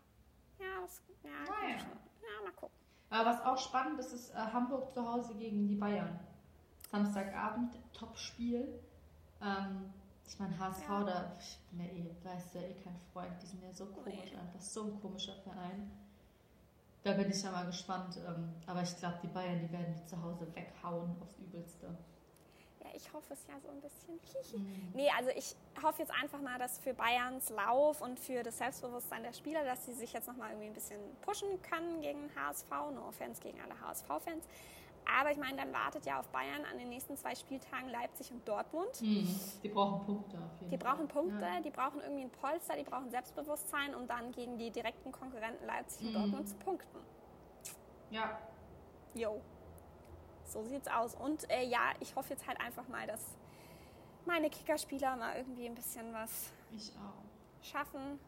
ja, 0.60 0.82
das, 0.82 1.02
ja, 1.24 1.30
naja. 1.30 1.78
ja, 1.78 2.44
mal 2.44 2.54
gucken. 2.54 2.79
Aber 3.10 3.32
was 3.32 3.42
auch 3.42 3.58
spannend 3.58 4.00
ist, 4.00 4.14
ist 4.14 4.32
äh, 4.32 4.38
Hamburg 4.38 4.94
zu 4.94 5.08
Hause 5.08 5.34
gegen 5.36 5.68
die 5.68 5.76
Bayern. 5.76 6.20
Samstagabend, 6.92 7.76
Top-Spiel. 7.94 8.68
Ähm, 9.42 9.94
ich 10.28 10.40
meine, 10.40 10.58
HSV, 10.60 10.90
ja. 10.90 11.04
da, 11.04 11.34
ich 11.40 11.58
bin 11.72 11.86
ja 11.86 11.92
eh, 11.92 12.16
weißt 12.24 12.56
du, 12.56 12.60
eh 12.60 12.74
kein 12.84 12.96
Freund, 13.12 13.32
die 13.42 13.48
sind 13.48 13.64
ja 13.64 13.74
so 13.74 13.88
komisch, 13.88 14.32
nee. 14.32 14.38
einfach 14.38 14.62
so 14.62 14.84
ein 14.84 15.02
komischer 15.02 15.34
Verein. 15.36 15.92
Da 17.04 17.14
bin 17.14 17.30
ich 17.30 17.42
ja 17.42 17.52
mal 17.52 17.66
gespannt. 17.66 18.18
Ähm, 18.18 18.54
aber 18.68 18.84
ich 18.84 18.96
glaube, 18.98 19.20
die 19.24 19.28
Bayern, 19.28 19.60
die 19.60 19.72
werden 19.72 19.96
die 19.96 20.06
zu 20.06 20.22
Hause 20.22 20.48
weghauen 20.54 21.16
aufs 21.22 21.38
Übelste. 21.40 21.98
Ich 22.96 23.12
hoffe 23.14 23.34
es 23.34 23.46
ja 23.48 23.60
so 23.60 23.70
ein 23.70 23.82
bisschen. 23.82 24.20
mhm. 24.62 24.92
Nee, 24.94 25.10
also 25.18 25.30
ich 25.36 25.56
hoffe 25.82 26.02
jetzt 26.02 26.12
einfach 26.12 26.42
mal, 26.42 26.58
dass 26.60 26.80
für 26.80 26.94
Bayerns 26.94 27.50
Lauf 27.50 28.02
und 28.02 28.20
für 28.20 28.44
das 28.44 28.58
Selbstbewusstsein 28.58 29.24
der 29.24 29.34
Spieler, 29.34 29.64
dass 29.64 29.86
sie 29.86 29.94
sich 29.94 30.14
jetzt 30.14 30.28
nochmal 30.28 30.52
irgendwie 30.52 30.68
ein 30.68 30.74
bisschen 30.74 31.00
pushen 31.22 31.62
können 31.62 32.02
gegen 32.02 32.30
HSV. 32.36 32.70
No 32.94 33.08
offense 33.08 33.42
gegen 33.42 33.60
alle 33.62 33.80
HSV-Fans. 33.80 34.46
Aber 35.18 35.32
ich 35.32 35.38
meine, 35.38 35.58
dann 35.58 35.74
wartet 35.74 36.06
ja 36.06 36.20
auf 36.20 36.28
Bayern 36.30 36.66
an 36.72 36.78
den 36.78 36.90
nächsten 36.90 37.18
zwei 37.18 37.34
Spieltagen 37.34 37.90
Leipzig 37.90 38.32
und 38.32 38.48
Dortmund. 38.48 39.02
Mhm. 39.02 39.40
Die 39.64 39.70
brauchen 39.70 40.06
Punkte 40.06 40.38
auf 40.38 40.60
jeden 40.60 40.72
Die 40.72 40.78
brauchen 40.78 41.08
Punkte, 41.08 41.46
ja. 41.46 41.62
die 41.62 41.72
brauchen 41.72 42.02
irgendwie 42.02 42.24
ein 42.24 42.30
Polster, 42.30 42.76
die 42.76 42.84
brauchen 42.84 43.10
Selbstbewusstsein, 43.10 43.96
um 43.96 44.08
dann 44.08 44.32
gegen 44.32 44.58
die 44.58 44.70
direkten 44.70 45.12
Konkurrenten 45.12 45.66
Leipzig 45.66 46.08
und 46.08 46.14
mhm. 46.14 46.14
Dortmund 46.14 46.50
zu 46.50 46.56
punkten. 46.58 47.00
Ja. 48.12 48.40
Jo. 49.16 49.42
So 50.52 50.64
sieht's 50.64 50.88
aus. 50.88 51.16
Und 51.16 51.50
äh, 51.50 51.64
ja, 51.64 51.94
ich 52.00 52.16
hoffe 52.16 52.32
jetzt 52.32 52.48
halt 52.48 52.60
einfach 52.60 52.88
mal, 52.88 53.06
dass 53.08 53.38
meine 54.26 54.50
Kickerspieler 54.50 55.16
mal 55.16 55.36
irgendwie 55.38 55.66
ein 55.66 55.76
bisschen 55.76 56.14
was 56.14 56.52
schaffen. 57.62 58.20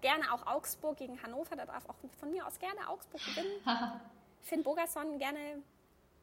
Gerne 0.00 0.32
auch 0.32 0.46
Augsburg 0.46 0.96
gegen 0.96 1.20
Hannover, 1.22 1.56
da 1.56 1.66
darf 1.66 1.88
auch 1.88 1.96
von 2.18 2.30
mir 2.30 2.46
aus 2.46 2.58
gerne 2.58 2.88
Augsburg 2.88 3.20
gewinnen. 3.24 3.60
Finn 4.40 4.62
Bogerson 4.62 5.18
gerne 5.18 5.62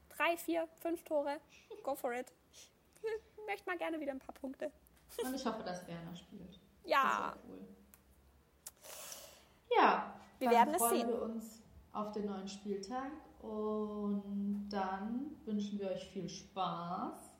drei, 0.09 0.37
vier, 0.37 0.67
fünf 0.79 1.03
Tore. 1.03 1.39
Go 1.83 1.95
for 1.95 2.13
it. 2.13 2.31
Ich 2.51 2.71
möchte 3.45 3.69
mal 3.69 3.77
gerne 3.77 3.99
wieder 3.99 4.11
ein 4.11 4.19
paar 4.19 4.35
Punkte. 4.35 4.71
Und 5.23 5.33
ich 5.33 5.45
hoffe, 5.45 5.63
dass 5.63 5.85
Werner 5.87 6.15
spielt. 6.15 6.59
Ja. 6.83 7.35
Cool. 7.47 7.67
Ja, 9.77 10.13
wir 10.39 10.49
werden 10.49 10.73
es 10.73 10.81
sehen. 10.81 10.89
freuen 10.89 11.07
wir 11.07 11.21
uns 11.21 11.61
auf 11.91 12.11
den 12.11 12.25
neuen 12.25 12.47
Spieltag 12.47 13.11
und 13.45 14.69
dann 14.69 15.37
wünschen 15.45 15.79
wir 15.79 15.91
euch 15.91 16.09
viel 16.09 16.27
Spaß. 16.27 17.31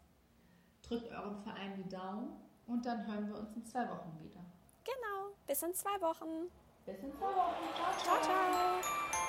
Drückt 0.84 1.12
eurem 1.12 1.38
Verein 1.42 1.76
die 1.76 1.90
Daumen 1.90 2.30
und 2.68 2.86
dann 2.86 3.06
hören 3.08 3.28
wir 3.28 3.40
uns 3.40 3.56
in 3.56 3.66
zwei 3.66 3.90
Wochen 3.90 4.20
wieder. 4.22 4.46
Genau, 4.84 5.34
bis 5.48 5.64
in 5.64 5.74
zwei 5.74 6.00
Wochen. 6.02 6.52
Bis 6.86 7.00
in 7.00 7.12
zwei 7.14 7.26
Wochen. 7.26 7.64
ciao. 7.76 7.94
ciao. 7.98 8.22
ciao, 8.22 8.82
ciao. 8.82 9.25